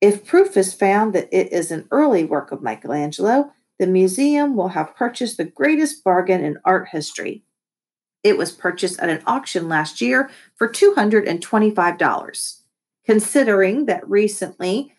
If 0.00 0.26
proof 0.26 0.56
is 0.56 0.74
found 0.74 1.12
that 1.12 1.28
it 1.30 1.52
is 1.52 1.70
an 1.70 1.86
early 1.92 2.24
work 2.24 2.50
of 2.50 2.62
Michelangelo, 2.62 3.52
the 3.78 3.86
museum 3.86 4.56
will 4.56 4.68
have 4.68 4.96
purchased 4.96 5.36
the 5.36 5.44
greatest 5.44 6.04
bargain 6.04 6.44
in 6.44 6.58
art 6.64 6.88
history. 6.90 7.44
It 8.22 8.38
was 8.38 8.52
purchased 8.52 9.00
at 9.00 9.08
an 9.08 9.22
auction 9.26 9.68
last 9.68 10.00
year 10.00 10.30
for 10.54 10.68
$225. 10.68 12.58
Considering 13.04 13.86
that 13.86 14.08
recently 14.08 14.92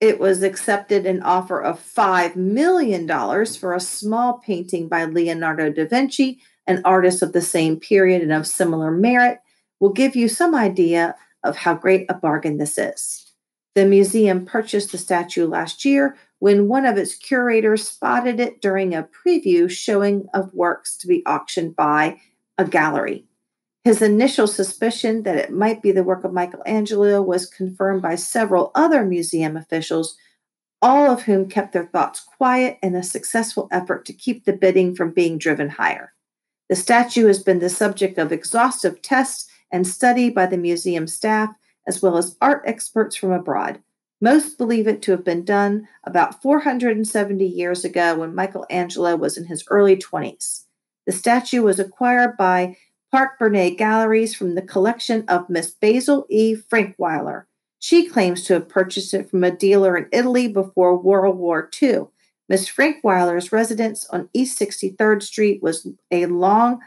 it 0.00 0.18
was 0.18 0.42
accepted 0.42 1.04
an 1.04 1.22
offer 1.22 1.60
of 1.60 1.78
$5 1.78 2.36
million 2.36 3.06
for 3.46 3.74
a 3.74 3.80
small 3.80 4.38
painting 4.38 4.88
by 4.88 5.04
Leonardo 5.04 5.70
da 5.70 5.86
Vinci, 5.86 6.40
an 6.66 6.80
artist 6.84 7.20
of 7.20 7.32
the 7.32 7.42
same 7.42 7.78
period 7.78 8.22
and 8.22 8.32
of 8.32 8.46
similar 8.46 8.90
merit, 8.90 9.40
will 9.78 9.92
give 9.92 10.16
you 10.16 10.28
some 10.28 10.54
idea 10.54 11.16
of 11.42 11.56
how 11.56 11.74
great 11.74 12.06
a 12.08 12.14
bargain 12.14 12.58
this 12.58 12.78
is. 12.78 13.32
The 13.74 13.84
museum 13.84 14.46
purchased 14.46 14.92
the 14.92 14.98
statue 14.98 15.46
last 15.46 15.84
year 15.84 16.16
when 16.40 16.68
one 16.68 16.84
of 16.84 16.96
its 16.96 17.14
curators 17.14 17.88
spotted 17.88 18.40
it 18.40 18.60
during 18.60 18.94
a 18.94 19.06
preview 19.24 19.70
showing 19.70 20.26
of 20.34 20.52
works 20.52 20.96
to 20.96 21.06
be 21.06 21.24
auctioned 21.26 21.76
by 21.76 22.18
a 22.58 22.64
gallery. 22.64 23.24
His 23.84 24.02
initial 24.02 24.46
suspicion 24.46 25.22
that 25.22 25.36
it 25.36 25.52
might 25.52 25.80
be 25.80 25.92
the 25.92 26.04
work 26.04 26.24
of 26.24 26.32
Michelangelo 26.32 27.22
was 27.22 27.46
confirmed 27.46 28.02
by 28.02 28.14
several 28.14 28.72
other 28.74 29.04
museum 29.04 29.56
officials, 29.56 30.16
all 30.82 31.10
of 31.10 31.22
whom 31.22 31.48
kept 31.48 31.72
their 31.72 31.86
thoughts 31.86 32.20
quiet 32.20 32.78
in 32.82 32.94
a 32.94 33.02
successful 33.02 33.68
effort 33.70 34.04
to 34.06 34.12
keep 34.12 34.44
the 34.44 34.52
bidding 34.52 34.94
from 34.94 35.12
being 35.12 35.38
driven 35.38 35.68
higher. 35.68 36.12
The 36.68 36.76
statue 36.76 37.26
has 37.26 37.42
been 37.42 37.58
the 37.58 37.68
subject 37.68 38.16
of 38.18 38.32
exhaustive 38.32 39.02
tests 39.02 39.50
and 39.70 39.86
study 39.86 40.30
by 40.30 40.46
the 40.46 40.56
museum 40.56 41.06
staff, 41.06 41.50
as 41.86 42.02
well 42.02 42.16
as 42.16 42.36
art 42.40 42.62
experts 42.66 43.16
from 43.16 43.32
abroad. 43.32 43.82
Most 44.20 44.58
believe 44.58 44.86
it 44.86 45.00
to 45.02 45.12
have 45.12 45.24
been 45.24 45.44
done 45.44 45.88
about 46.04 46.42
470 46.42 47.44
years 47.44 47.84
ago 47.84 48.16
when 48.16 48.34
Michelangelo 48.34 49.16
was 49.16 49.38
in 49.38 49.46
his 49.46 49.64
early 49.68 49.96
20s. 49.96 50.64
The 51.06 51.12
statue 51.12 51.62
was 51.62 51.80
acquired 51.80 52.36
by 52.36 52.76
Parke-Bernet 53.10 53.78
Galleries 53.78 54.34
from 54.34 54.54
the 54.54 54.62
collection 54.62 55.24
of 55.26 55.48
Miss 55.48 55.70
Basil 55.70 56.26
E. 56.28 56.54
Frankweiler. 56.54 57.44
She 57.78 58.06
claims 58.06 58.44
to 58.44 58.54
have 58.54 58.68
purchased 58.68 59.14
it 59.14 59.30
from 59.30 59.42
a 59.42 59.50
dealer 59.50 59.96
in 59.96 60.06
Italy 60.12 60.48
before 60.48 60.96
World 60.96 61.38
War 61.38 61.68
II. 61.82 62.08
Miss 62.48 62.68
Frankweiler's 62.68 63.52
residence 63.52 64.06
on 64.10 64.28
East 64.34 64.60
63rd 64.60 65.22
Street 65.22 65.62
was 65.62 65.88
a 66.10 66.26
long 66.26 66.80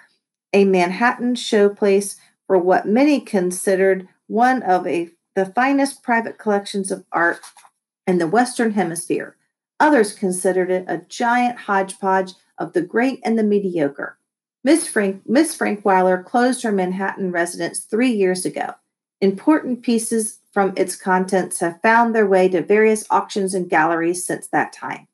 a 0.53 0.65
Manhattan 0.65 1.33
showplace 1.33 2.15
for 2.45 2.57
what 2.57 2.85
many 2.85 3.19
considered 3.19 4.07
one 4.27 4.61
of 4.61 4.85
a, 4.85 5.09
the 5.35 5.45
finest 5.45 6.03
private 6.03 6.37
collections 6.37 6.91
of 6.91 7.05
art 7.11 7.39
in 8.05 8.17
the 8.17 8.27
Western 8.27 8.71
Hemisphere. 8.71 9.35
Others 9.79 10.13
considered 10.13 10.69
it 10.71 10.85
a 10.87 10.99
giant 11.09 11.59
hodgepodge 11.59 12.33
of 12.57 12.73
the 12.73 12.81
great 12.81 13.19
and 13.23 13.37
the 13.37 13.43
mediocre. 13.43 14.17
Miss 14.63 14.87
Frank 14.87 15.23
Miss 15.27 15.57
Frankweiler 15.57 16.23
closed 16.23 16.63
her 16.63 16.71
Manhattan 16.71 17.31
residence 17.31 17.79
three 17.79 18.11
years 18.11 18.45
ago. 18.45 18.75
Important 19.19 19.81
pieces 19.81 20.39
from 20.51 20.73
its 20.77 20.95
contents 20.95 21.59
have 21.59 21.81
found 21.81 22.13
their 22.13 22.27
way 22.27 22.47
to 22.49 22.61
various 22.61 23.05
auctions 23.09 23.53
and 23.53 23.69
galleries 23.69 24.25
since 24.25 24.47
that 24.47 24.71
time. 24.71 25.07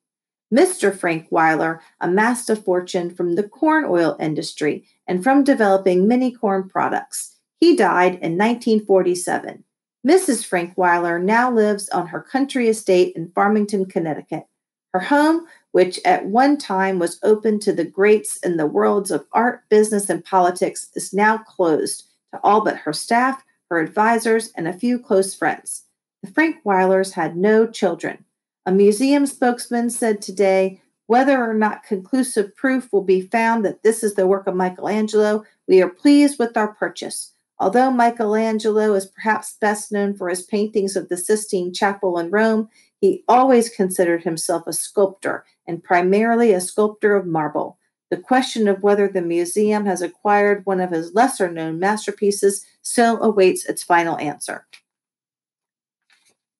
Mr. 0.53 0.91
Frankweiler 0.91 1.79
amassed 2.01 2.49
a 2.49 2.55
fortune 2.55 3.09
from 3.09 3.35
the 3.35 3.43
corn 3.43 3.85
oil 3.85 4.17
industry 4.19 4.83
and 5.07 5.23
from 5.23 5.43
developing 5.43 6.07
many 6.07 6.31
corn 6.31 6.67
products. 6.67 7.37
He 7.59 7.75
died 7.75 8.13
in 8.15 8.37
1947. 8.37 9.63
Mrs. 10.07 10.47
Frankweiler 10.47 11.21
now 11.21 11.51
lives 11.51 11.89
on 11.89 12.07
her 12.07 12.21
country 12.21 12.69
estate 12.69 13.15
in 13.15 13.31
Farmington, 13.31 13.85
Connecticut. 13.85 14.45
Her 14.93 15.01
home, 15.01 15.45
which 15.71 15.99
at 16.05 16.25
one 16.25 16.57
time 16.57 16.99
was 16.99 17.19
open 17.21 17.59
to 17.59 17.73
the 17.73 17.85
greats 17.85 18.37
in 18.37 18.57
the 18.57 18.65
worlds 18.65 19.11
of 19.11 19.25
art, 19.33 19.67
business, 19.69 20.09
and 20.09 20.23
politics, 20.23 20.89
is 20.95 21.13
now 21.13 21.37
closed 21.37 22.05
to 22.33 22.39
all 22.43 22.63
but 22.63 22.77
her 22.77 22.93
staff, 22.93 23.43
her 23.69 23.79
advisors, 23.79 24.51
and 24.55 24.67
a 24.67 24.73
few 24.73 24.97
close 24.97 25.35
friends. 25.35 25.83
The 26.23 26.31
Frankweilers 26.31 27.13
had 27.13 27.37
no 27.37 27.67
children. 27.67 28.25
A 28.65 28.71
museum 28.71 29.25
spokesman 29.25 29.89
said 29.89 30.21
today 30.21 30.81
whether 31.07 31.43
or 31.43 31.55
not 31.55 31.83
conclusive 31.83 32.55
proof 32.55 32.93
will 32.93 33.03
be 33.03 33.21
found 33.21 33.65
that 33.65 33.81
this 33.81 34.03
is 34.03 34.13
the 34.13 34.27
work 34.27 34.45
of 34.45 34.55
Michelangelo, 34.55 35.43
we 35.67 35.81
are 35.81 35.89
pleased 35.89 36.37
with 36.37 36.55
our 36.55 36.67
purchase. 36.75 37.33
Although 37.59 37.91
Michelangelo 37.91 38.93
is 38.93 39.05
perhaps 39.05 39.57
best 39.59 39.91
known 39.91 40.13
for 40.13 40.29
his 40.29 40.41
paintings 40.41 40.95
of 40.95 41.09
the 41.09 41.17
Sistine 41.17 41.73
Chapel 41.73 42.17
in 42.17 42.31
Rome, 42.31 42.69
he 43.01 43.23
always 43.27 43.69
considered 43.69 44.23
himself 44.23 44.65
a 44.65 44.73
sculptor 44.73 45.45
and 45.67 45.83
primarily 45.83 46.53
a 46.53 46.61
sculptor 46.61 47.15
of 47.15 47.25
marble. 47.25 47.77
The 48.09 48.17
question 48.17 48.67
of 48.67 48.81
whether 48.81 49.07
the 49.07 49.21
museum 49.21 49.85
has 49.85 50.01
acquired 50.01 50.65
one 50.65 50.79
of 50.79 50.91
his 50.91 51.13
lesser 51.13 51.51
known 51.51 51.79
masterpieces 51.79 52.65
still 52.81 53.21
awaits 53.21 53.65
its 53.65 53.83
final 53.83 54.17
answer. 54.17 54.65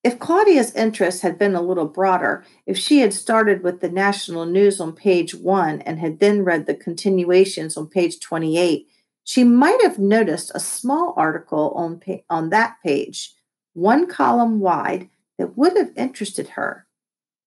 If 0.03 0.19
Claudia's 0.19 0.73
interest 0.75 1.23
had 1.23 1.37
been 1.37 1.55
a 1.55 1.61
little 1.61 1.87
broader, 1.87 2.45
if 2.65 2.77
she 2.77 2.99
had 2.99 3.13
started 3.13 3.63
with 3.63 3.81
the 3.81 3.89
national 3.89 4.45
news 4.45 4.79
on 4.79 4.93
page 4.93 5.35
one 5.35 5.81
and 5.81 5.99
had 5.99 6.19
then 6.19 6.45
read 6.45 6.67
the 6.67 6.75
continuations 6.75 7.75
on 7.75 7.87
page 7.87 8.19
28, 8.19 8.87
she 9.29 9.43
might 9.43 9.79
have 9.83 9.99
noticed 9.99 10.51
a 10.55 10.59
small 10.59 11.13
article 11.15 11.71
on, 11.75 11.99
pa- 11.99 12.23
on 12.31 12.49
that 12.49 12.77
page, 12.83 13.35
one 13.73 14.07
column 14.07 14.59
wide, 14.59 15.07
that 15.37 15.55
would 15.55 15.77
have 15.77 15.91
interested 15.95 16.49
her. 16.49 16.87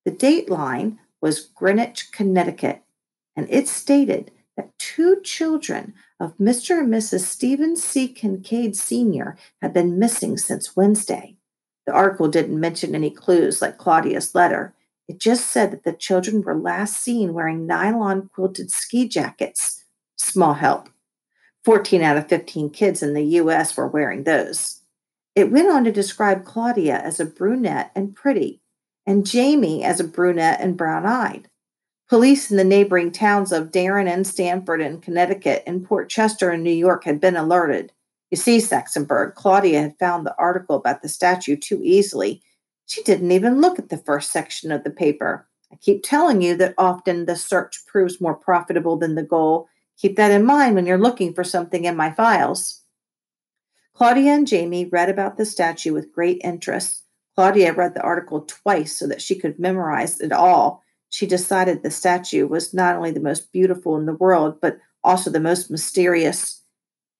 The 0.04 0.12
date 0.12 0.48
line 0.48 1.00
was 1.20 1.40
Greenwich, 1.40 2.12
Connecticut, 2.12 2.82
and 3.34 3.48
it 3.50 3.66
stated 3.66 4.30
that 4.56 4.78
two 4.78 5.20
children 5.24 5.94
of 6.20 6.38
Mr. 6.38 6.78
and 6.78 6.88
Mrs. 6.88 7.22
Stephen 7.22 7.74
C. 7.74 8.06
Kincaid 8.06 8.76
Sr. 8.76 9.36
had 9.60 9.74
been 9.74 9.98
missing 9.98 10.38
since 10.38 10.76
Wednesday. 10.76 11.36
The 11.86 11.92
article 11.92 12.28
didn't 12.28 12.60
mention 12.60 12.94
any 12.94 13.10
clues 13.10 13.60
like 13.60 13.76
Claudia's 13.76 14.36
letter. 14.36 14.72
It 15.08 15.18
just 15.18 15.48
said 15.48 15.72
that 15.72 15.82
the 15.82 15.92
children 15.92 16.42
were 16.42 16.56
last 16.56 17.02
seen 17.02 17.34
wearing 17.34 17.66
nylon 17.66 18.30
quilted 18.32 18.70
ski 18.70 19.08
jackets. 19.08 19.82
Small 20.16 20.54
help. 20.54 20.88
14 21.64 22.02
out 22.02 22.16
of 22.16 22.28
15 22.28 22.70
kids 22.70 23.02
in 23.02 23.14
the 23.14 23.24
US 23.40 23.76
were 23.76 23.86
wearing 23.86 24.24
those. 24.24 24.80
It 25.34 25.50
went 25.50 25.70
on 25.70 25.84
to 25.84 25.92
describe 25.92 26.44
Claudia 26.44 26.98
as 26.98 27.20
a 27.20 27.24
brunette 27.24 27.90
and 27.94 28.14
pretty, 28.14 28.60
and 29.06 29.26
Jamie 29.26 29.84
as 29.84 30.00
a 30.00 30.04
brunette 30.04 30.60
and 30.60 30.76
brown 30.76 31.06
eyed. 31.06 31.48
Police 32.08 32.50
in 32.50 32.58
the 32.58 32.64
neighboring 32.64 33.10
towns 33.10 33.52
of 33.52 33.70
Darien 33.70 34.06
and 34.06 34.26
Stamford 34.26 34.82
in 34.82 35.00
Connecticut 35.00 35.62
and 35.66 35.84
Port 35.84 36.10
Chester 36.10 36.52
in 36.52 36.62
New 36.62 36.70
York 36.70 37.04
had 37.04 37.20
been 37.20 37.36
alerted. 37.36 37.92
You 38.30 38.36
see, 38.36 38.58
Saxonberg, 38.58 39.34
Claudia 39.34 39.80
had 39.80 39.98
found 39.98 40.26
the 40.26 40.36
article 40.36 40.76
about 40.76 41.00
the 41.00 41.08
statue 41.08 41.56
too 41.56 41.80
easily. 41.82 42.42
She 42.86 43.02
didn't 43.02 43.32
even 43.32 43.60
look 43.60 43.78
at 43.78 43.88
the 43.88 43.96
first 43.96 44.30
section 44.30 44.70
of 44.70 44.84
the 44.84 44.90
paper. 44.90 45.48
I 45.72 45.76
keep 45.76 46.02
telling 46.02 46.42
you 46.42 46.54
that 46.56 46.74
often 46.76 47.24
the 47.24 47.36
search 47.36 47.86
proves 47.86 48.20
more 48.20 48.34
profitable 48.34 48.98
than 48.98 49.14
the 49.14 49.22
goal. 49.22 49.68
Keep 49.98 50.16
that 50.16 50.30
in 50.30 50.44
mind 50.44 50.74
when 50.74 50.86
you're 50.86 50.98
looking 50.98 51.32
for 51.32 51.44
something 51.44 51.84
in 51.84 51.96
my 51.96 52.10
files. 52.10 52.82
Claudia 53.94 54.32
and 54.32 54.46
Jamie 54.46 54.86
read 54.86 55.08
about 55.08 55.36
the 55.36 55.44
statue 55.44 55.92
with 55.92 56.12
great 56.12 56.40
interest. 56.42 57.04
Claudia 57.34 57.72
read 57.72 57.94
the 57.94 58.02
article 58.02 58.42
twice 58.42 58.96
so 58.96 59.06
that 59.06 59.22
she 59.22 59.38
could 59.38 59.58
memorize 59.58 60.20
it 60.20 60.32
all. 60.32 60.82
She 61.10 61.26
decided 61.26 61.82
the 61.82 61.90
statue 61.90 62.46
was 62.46 62.72
not 62.72 62.96
only 62.96 63.10
the 63.10 63.20
most 63.20 63.52
beautiful 63.52 63.96
in 63.96 64.06
the 64.06 64.14
world, 64.14 64.58
but 64.60 64.78
also 65.04 65.30
the 65.30 65.40
most 65.40 65.70
mysterious. 65.70 66.62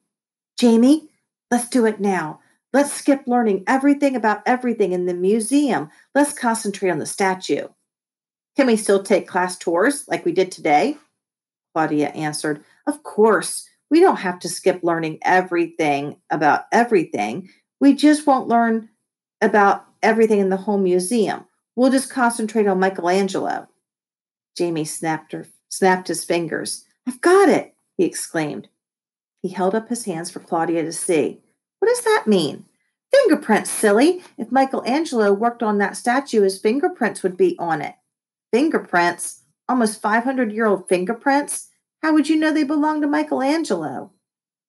Jamie, 0.58 1.08
let's 1.50 1.68
do 1.68 1.84
it 1.86 2.00
now. 2.00 2.40
Let's 2.72 2.92
skip 2.92 3.22
learning 3.26 3.64
everything 3.66 4.16
about 4.16 4.42
everything 4.44 4.92
in 4.92 5.06
the 5.06 5.14
museum. 5.14 5.90
Let's 6.14 6.32
concentrate 6.32 6.90
on 6.90 6.98
the 6.98 7.06
statue. 7.06 7.68
Can 8.56 8.66
we 8.66 8.76
still 8.76 9.02
take 9.02 9.28
class 9.28 9.56
tours 9.56 10.04
like 10.08 10.24
we 10.24 10.32
did 10.32 10.50
today? 10.50 10.96
Claudia 11.78 12.08
answered, 12.08 12.64
Of 12.88 13.04
course. 13.04 13.68
We 13.88 14.00
don't 14.00 14.16
have 14.16 14.40
to 14.40 14.48
skip 14.48 14.80
learning 14.82 15.20
everything 15.22 16.16
about 16.28 16.64
everything. 16.72 17.50
We 17.78 17.94
just 17.94 18.26
won't 18.26 18.48
learn 18.48 18.88
about 19.40 19.84
everything 20.02 20.40
in 20.40 20.48
the 20.48 20.56
whole 20.56 20.78
museum. 20.78 21.44
We'll 21.76 21.92
just 21.92 22.10
concentrate 22.10 22.66
on 22.66 22.80
Michelangelo. 22.80 23.68
Jamie 24.56 24.84
snapped, 24.84 25.30
her, 25.30 25.46
snapped 25.68 26.08
his 26.08 26.24
fingers. 26.24 26.84
I've 27.06 27.20
got 27.20 27.48
it, 27.48 27.76
he 27.96 28.04
exclaimed. 28.04 28.66
He 29.40 29.50
held 29.50 29.76
up 29.76 29.88
his 29.88 30.04
hands 30.04 30.32
for 30.32 30.40
Claudia 30.40 30.82
to 30.82 30.92
see. 30.92 31.38
What 31.78 31.88
does 31.90 32.02
that 32.02 32.24
mean? 32.26 32.64
Fingerprints, 33.14 33.70
silly. 33.70 34.24
If 34.36 34.50
Michelangelo 34.50 35.32
worked 35.32 35.62
on 35.62 35.78
that 35.78 35.96
statue, 35.96 36.42
his 36.42 36.58
fingerprints 36.58 37.22
would 37.22 37.36
be 37.36 37.54
on 37.60 37.82
it. 37.82 37.94
Fingerprints? 38.52 39.44
Almost 39.68 40.00
500 40.00 40.50
year 40.50 40.66
old 40.66 40.88
fingerprints? 40.88 41.67
How 42.02 42.12
would 42.12 42.28
you 42.28 42.36
know 42.36 42.52
they 42.52 42.64
belonged 42.64 43.02
to 43.02 43.08
Michelangelo? 43.08 44.12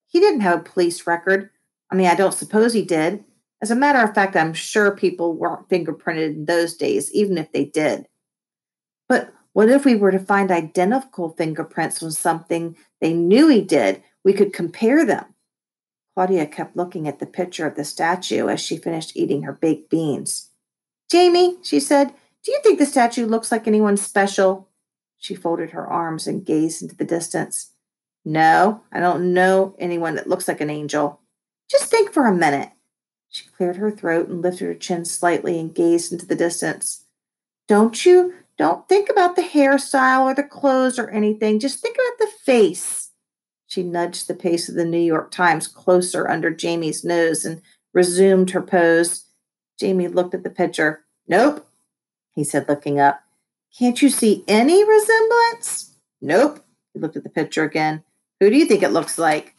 He 0.06 0.20
didn't 0.20 0.40
have 0.40 0.60
a 0.60 0.62
police 0.62 1.06
record. 1.06 1.50
I 1.90 1.94
mean, 1.94 2.06
I 2.06 2.14
don't 2.14 2.34
suppose 2.34 2.72
he 2.72 2.84
did. 2.84 3.24
As 3.62 3.70
a 3.70 3.76
matter 3.76 4.00
of 4.00 4.14
fact, 4.14 4.36
I'm 4.36 4.54
sure 4.54 4.90
people 4.90 5.34
weren't 5.34 5.68
fingerprinted 5.68 6.34
in 6.34 6.44
those 6.46 6.74
days, 6.74 7.12
even 7.12 7.38
if 7.38 7.52
they 7.52 7.64
did. 7.64 8.06
But 9.08 9.32
what 9.52 9.68
if 9.68 9.84
we 9.84 9.96
were 9.96 10.12
to 10.12 10.18
find 10.18 10.50
identical 10.50 11.30
fingerprints 11.30 12.02
on 12.02 12.12
something 12.12 12.76
they 13.00 13.12
knew 13.12 13.48
he 13.48 13.60
did? 13.60 14.02
We 14.24 14.32
could 14.32 14.52
compare 14.52 15.04
them. 15.04 15.26
Claudia 16.14 16.46
kept 16.46 16.76
looking 16.76 17.06
at 17.06 17.18
the 17.18 17.26
picture 17.26 17.66
of 17.66 17.76
the 17.76 17.84
statue 17.84 18.48
as 18.48 18.60
she 18.60 18.76
finished 18.76 19.16
eating 19.16 19.42
her 19.42 19.52
baked 19.52 19.90
beans. 19.90 20.50
Jamie, 21.10 21.56
she 21.62 21.80
said, 21.80 22.14
do 22.42 22.52
you 22.52 22.60
think 22.62 22.78
the 22.78 22.86
statue 22.86 23.26
looks 23.26 23.52
like 23.52 23.66
anyone 23.66 23.96
special? 23.96 24.68
She 25.20 25.34
folded 25.34 25.70
her 25.70 25.86
arms 25.86 26.26
and 26.26 26.44
gazed 26.44 26.82
into 26.82 26.96
the 26.96 27.04
distance. 27.04 27.72
No, 28.24 28.82
I 28.90 28.98
don't 29.00 29.32
know 29.32 29.76
anyone 29.78 30.16
that 30.16 30.28
looks 30.28 30.48
like 30.48 30.60
an 30.60 30.70
angel. 30.70 31.20
Just 31.70 31.90
think 31.90 32.12
for 32.12 32.26
a 32.26 32.34
minute. 32.34 32.70
She 33.28 33.46
cleared 33.46 33.76
her 33.76 33.90
throat 33.90 34.28
and 34.28 34.42
lifted 34.42 34.64
her 34.64 34.74
chin 34.74 35.04
slightly 35.04 35.60
and 35.60 35.72
gazed 35.72 36.12
into 36.12 36.26
the 36.26 36.34
distance. 36.34 37.04
Don't 37.68 38.04
you? 38.04 38.34
Don't 38.58 38.88
think 38.88 39.08
about 39.08 39.36
the 39.36 39.42
hairstyle 39.42 40.24
or 40.24 40.34
the 40.34 40.42
clothes 40.42 40.98
or 40.98 41.08
anything. 41.10 41.60
Just 41.60 41.80
think 41.80 41.96
about 41.96 42.18
the 42.18 42.32
face. 42.44 43.10
She 43.66 43.82
nudged 43.82 44.26
the 44.26 44.34
pace 44.34 44.68
of 44.68 44.74
the 44.74 44.84
New 44.84 44.98
York 44.98 45.30
Times 45.30 45.68
closer 45.68 46.28
under 46.28 46.50
Jamie's 46.50 47.04
nose 47.04 47.44
and 47.44 47.62
resumed 47.92 48.50
her 48.50 48.62
pose. 48.62 49.26
Jamie 49.78 50.08
looked 50.08 50.34
at 50.34 50.42
the 50.42 50.50
picture. 50.50 51.04
Nope, 51.28 51.66
he 52.34 52.42
said, 52.42 52.68
looking 52.68 52.98
up. 52.98 53.22
Can't 53.78 54.00
you 54.02 54.10
see 54.10 54.44
any 54.48 54.84
resemblance? 54.84 55.94
Nope. 56.20 56.64
He 56.92 57.00
looked 57.00 57.16
at 57.16 57.22
the 57.22 57.30
picture 57.30 57.64
again. 57.64 58.02
Who 58.40 58.50
do 58.50 58.56
you 58.56 58.66
think 58.66 58.82
it 58.82 58.92
looks 58.92 59.18
like? 59.18 59.54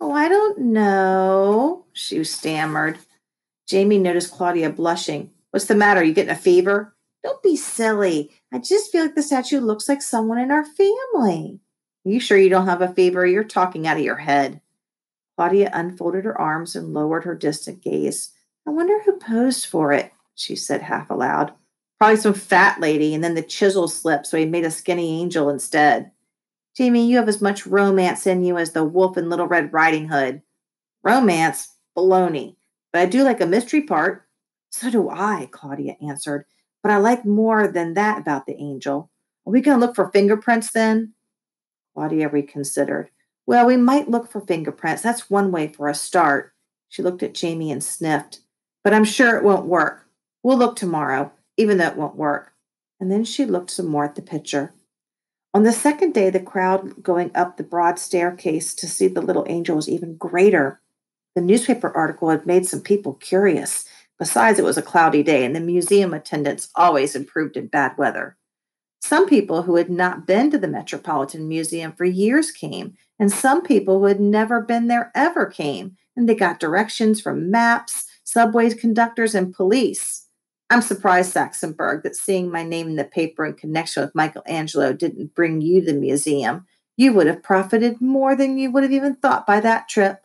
Oh, 0.00 0.12
I 0.12 0.28
don't 0.28 0.58
know, 0.58 1.86
she 1.92 2.22
stammered. 2.24 2.98
Jamie 3.66 3.98
noticed 3.98 4.32
Claudia 4.32 4.70
blushing. 4.70 5.30
What's 5.50 5.66
the 5.66 5.74
matter? 5.74 6.00
Are 6.00 6.04
you 6.04 6.12
getting 6.12 6.30
a 6.30 6.36
fever? 6.36 6.94
Don't 7.22 7.42
be 7.42 7.56
silly. 7.56 8.30
I 8.52 8.58
just 8.58 8.92
feel 8.92 9.02
like 9.02 9.14
the 9.14 9.22
statue 9.22 9.58
looks 9.58 9.88
like 9.88 10.02
someone 10.02 10.38
in 10.38 10.50
our 10.50 10.64
family. 10.64 11.60
Are 12.04 12.10
you 12.10 12.20
sure 12.20 12.38
you 12.38 12.50
don't 12.50 12.66
have 12.66 12.82
a 12.82 12.92
fever? 12.92 13.26
You're 13.26 13.42
talking 13.42 13.86
out 13.86 13.96
of 13.96 14.04
your 14.04 14.16
head. 14.16 14.60
Claudia 15.36 15.70
unfolded 15.72 16.24
her 16.24 16.40
arms 16.40 16.76
and 16.76 16.94
lowered 16.94 17.24
her 17.24 17.34
distant 17.34 17.82
gaze. 17.82 18.30
I 18.66 18.70
wonder 18.70 19.02
who 19.02 19.18
posed 19.18 19.66
for 19.66 19.92
it, 19.92 20.12
she 20.34 20.56
said 20.56 20.82
half 20.82 21.10
aloud. 21.10 21.52
Probably 21.98 22.16
some 22.16 22.34
fat 22.34 22.80
lady, 22.80 23.14
and 23.14 23.24
then 23.24 23.34
the 23.34 23.42
chisel 23.42 23.88
slipped, 23.88 24.26
so 24.26 24.36
he 24.36 24.44
made 24.44 24.64
a 24.64 24.70
skinny 24.70 25.20
angel 25.20 25.48
instead. 25.48 26.10
Jamie, 26.76 27.06
you 27.06 27.16
have 27.16 27.28
as 27.28 27.40
much 27.40 27.66
romance 27.66 28.26
in 28.26 28.44
you 28.44 28.58
as 28.58 28.72
the 28.72 28.84
wolf 28.84 29.16
in 29.16 29.30
Little 29.30 29.46
Red 29.46 29.72
Riding 29.72 30.08
Hood. 30.08 30.42
Romance? 31.02 31.74
Baloney. 31.96 32.56
But 32.92 33.00
I 33.00 33.06
do 33.06 33.22
like 33.22 33.40
a 33.40 33.46
mystery 33.46 33.82
part. 33.82 34.26
So 34.70 34.90
do 34.90 35.08
I, 35.08 35.48
Claudia 35.50 35.96
answered. 36.06 36.44
But 36.82 36.92
I 36.92 36.98
like 36.98 37.24
more 37.24 37.66
than 37.66 37.94
that 37.94 38.18
about 38.18 38.44
the 38.44 38.56
angel. 38.60 39.10
Are 39.46 39.52
we 39.52 39.62
going 39.62 39.80
to 39.80 39.86
look 39.86 39.96
for 39.96 40.10
fingerprints 40.10 40.72
then? 40.72 41.14
Claudia 41.94 42.28
reconsidered. 42.28 43.08
Well, 43.46 43.64
we 43.66 43.76
might 43.76 44.10
look 44.10 44.30
for 44.30 44.40
fingerprints. 44.40 45.02
That's 45.02 45.30
one 45.30 45.50
way 45.50 45.68
for 45.68 45.88
a 45.88 45.94
start. 45.94 46.52
She 46.88 47.02
looked 47.02 47.22
at 47.22 47.34
Jamie 47.34 47.72
and 47.72 47.82
sniffed. 47.82 48.40
But 48.84 48.92
I'm 48.92 49.04
sure 49.04 49.36
it 49.36 49.44
won't 49.44 49.66
work. 49.66 50.06
We'll 50.42 50.58
look 50.58 50.76
tomorrow, 50.76 51.32
even 51.56 51.78
though 51.78 51.88
it 51.88 51.96
won't 51.96 52.16
work. 52.16 52.52
And 53.00 53.10
then 53.10 53.24
she 53.24 53.44
looked 53.44 53.70
some 53.70 53.86
more 53.86 54.04
at 54.04 54.14
the 54.14 54.22
picture. 54.22 54.72
On 55.54 55.62
the 55.62 55.72
second 55.72 56.12
day, 56.12 56.30
the 56.30 56.40
crowd 56.40 57.02
going 57.02 57.30
up 57.34 57.56
the 57.56 57.62
broad 57.62 57.98
staircase 57.98 58.74
to 58.74 58.86
see 58.86 59.08
the 59.08 59.22
little 59.22 59.46
angel 59.48 59.76
was 59.76 59.88
even 59.88 60.16
greater. 60.16 60.80
The 61.34 61.40
newspaper 61.40 61.90
article 61.96 62.30
had 62.30 62.46
made 62.46 62.66
some 62.66 62.80
people 62.80 63.14
curious. 63.14 63.86
Besides, 64.18 64.58
it 64.58 64.64
was 64.64 64.78
a 64.78 64.82
cloudy 64.82 65.22
day, 65.22 65.44
and 65.44 65.54
the 65.54 65.60
museum 65.60 66.14
attendance 66.14 66.68
always 66.74 67.14
improved 67.14 67.56
in 67.56 67.66
bad 67.68 67.96
weather. 67.98 68.36
Some 69.02 69.28
people 69.28 69.62
who 69.62 69.76
had 69.76 69.90
not 69.90 70.26
been 70.26 70.50
to 70.50 70.58
the 70.58 70.68
Metropolitan 70.68 71.48
Museum 71.48 71.92
for 71.92 72.04
years 72.04 72.50
came, 72.50 72.94
and 73.18 73.30
some 73.30 73.62
people 73.62 74.00
who 74.00 74.06
had 74.06 74.20
never 74.20 74.60
been 74.60 74.88
there 74.88 75.12
ever 75.14 75.46
came, 75.46 75.96
and 76.16 76.28
they 76.28 76.34
got 76.34 76.60
directions 76.60 77.20
from 77.20 77.50
maps, 77.50 78.06
subway 78.24 78.68
conductors, 78.74 79.34
and 79.34 79.54
police. 79.54 80.25
I'm 80.68 80.82
surprised, 80.82 81.34
Saxonberg, 81.34 82.02
that 82.02 82.16
seeing 82.16 82.50
my 82.50 82.64
name 82.64 82.88
in 82.88 82.96
the 82.96 83.04
paper 83.04 83.46
in 83.46 83.54
connection 83.54 84.02
with 84.02 84.14
Michelangelo 84.14 84.92
didn't 84.92 85.34
bring 85.34 85.60
you 85.60 85.80
to 85.80 85.92
the 85.92 85.98
museum. 85.98 86.66
You 86.96 87.12
would 87.12 87.28
have 87.28 87.42
profited 87.42 88.00
more 88.00 88.34
than 88.34 88.58
you 88.58 88.70
would 88.72 88.82
have 88.82 88.92
even 88.92 89.16
thought 89.16 89.46
by 89.46 89.60
that 89.60 89.88
trip. 89.88 90.22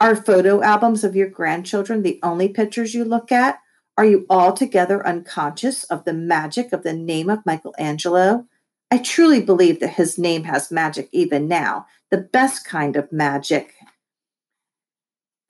Are 0.00 0.16
photo 0.16 0.62
albums 0.62 1.04
of 1.04 1.16
your 1.16 1.28
grandchildren 1.28 2.02
the 2.02 2.20
only 2.22 2.48
pictures 2.48 2.94
you 2.94 3.04
look 3.04 3.32
at? 3.32 3.58
Are 3.96 4.04
you 4.04 4.26
altogether 4.28 5.06
unconscious 5.06 5.84
of 5.84 6.04
the 6.04 6.14
magic 6.14 6.72
of 6.72 6.82
the 6.82 6.92
name 6.92 7.30
of 7.30 7.44
Michelangelo? 7.46 8.46
I 8.90 8.98
truly 8.98 9.40
believe 9.40 9.80
that 9.80 9.94
his 9.94 10.18
name 10.18 10.44
has 10.44 10.70
magic 10.70 11.08
even 11.12 11.48
now, 11.48 11.86
the 12.10 12.18
best 12.18 12.64
kind 12.64 12.96
of 12.96 13.12
magic. 13.12 13.74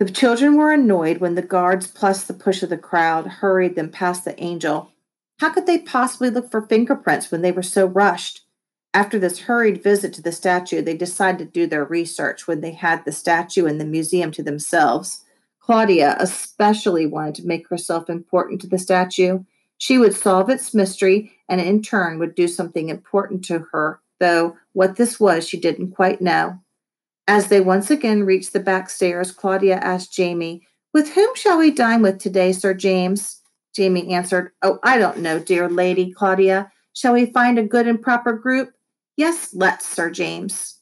The 0.01 0.11
children 0.11 0.57
were 0.57 0.73
annoyed 0.73 1.19
when 1.19 1.35
the 1.35 1.43
guards, 1.43 1.87
plus 1.87 2.25
the 2.25 2.33
push 2.33 2.63
of 2.63 2.71
the 2.71 2.79
crowd, 2.79 3.27
hurried 3.27 3.77
them 3.77 3.91
past 3.91 4.25
the 4.25 4.43
angel. 4.43 4.93
How 5.41 5.51
could 5.51 5.67
they 5.67 5.77
possibly 5.77 6.31
look 6.31 6.51
for 6.51 6.63
fingerprints 6.63 7.31
when 7.31 7.43
they 7.43 7.53
were 7.53 7.63
so 7.63 7.85
rushed? 7.85 8.47
After 8.95 9.19
this 9.19 9.41
hurried 9.41 9.83
visit 9.83 10.15
to 10.15 10.23
the 10.23 10.33
statue, 10.33 10.81
they 10.81 10.97
decided 10.97 11.39
to 11.39 11.45
do 11.53 11.67
their 11.67 11.85
research 11.85 12.49
when 12.49 12.63
they 12.63 12.73
had 12.73 13.05
the 13.05 13.13
statue 13.13 13.67
and 13.67 13.79
the 13.79 13.85
museum 13.85 14.31
to 14.33 14.43
themselves. 14.43 15.23
Claudia 15.61 16.17
especially 16.19 17.05
wanted 17.05 17.35
to 17.35 17.47
make 17.47 17.69
herself 17.69 18.09
important 18.09 18.63
to 18.63 18.67
the 18.67 18.79
statue. 18.79 19.41
She 19.77 19.99
would 19.99 20.15
solve 20.15 20.49
its 20.49 20.73
mystery 20.73 21.33
and 21.47 21.61
in 21.61 21.83
turn 21.83 22.19
would 22.19 22.35
do 22.35 22.49
something 22.49 22.89
important 22.89 23.45
to 23.45 23.67
her, 23.73 24.01
though 24.19 24.57
what 24.73 24.97
this 24.97 25.21
was 25.21 25.47
she 25.47 25.61
didn't 25.61 25.91
quite 25.91 26.23
know. 26.23 26.59
As 27.29 27.49
they 27.49 27.61
once 27.61 27.91
again 27.91 28.25
reached 28.25 28.53
the 28.53 28.61
back 28.61 28.91
stairs, 28.91 29.33
Claudia 29.33 29.77
asked 29.77 30.13
Jamie, 30.13 30.67
With 30.93 31.13
whom 31.13 31.35
shall 31.37 31.59
we 31.59 31.71
dine 31.71 32.03
with 32.03 32.19
today, 32.19 32.53
Sir 32.53 32.75
James? 32.75 33.41
Jamie 33.75 34.13
answered, 34.13 34.51
Oh, 34.63 34.79
I 34.83 34.99
don't 34.99 35.19
know, 35.19 35.39
dear 35.39 35.69
lady, 35.69 36.13
Claudia. 36.13 36.73
Shall 36.93 37.13
we 37.13 37.27
find 37.27 37.59
a 37.59 37.65
good 37.65 37.87
and 37.87 38.03
proper 38.03 38.33
group? 38.33 38.73
Yes, 39.17 39.51
let's, 39.55 39.87
Sir 39.87 40.11
James. 40.11 40.80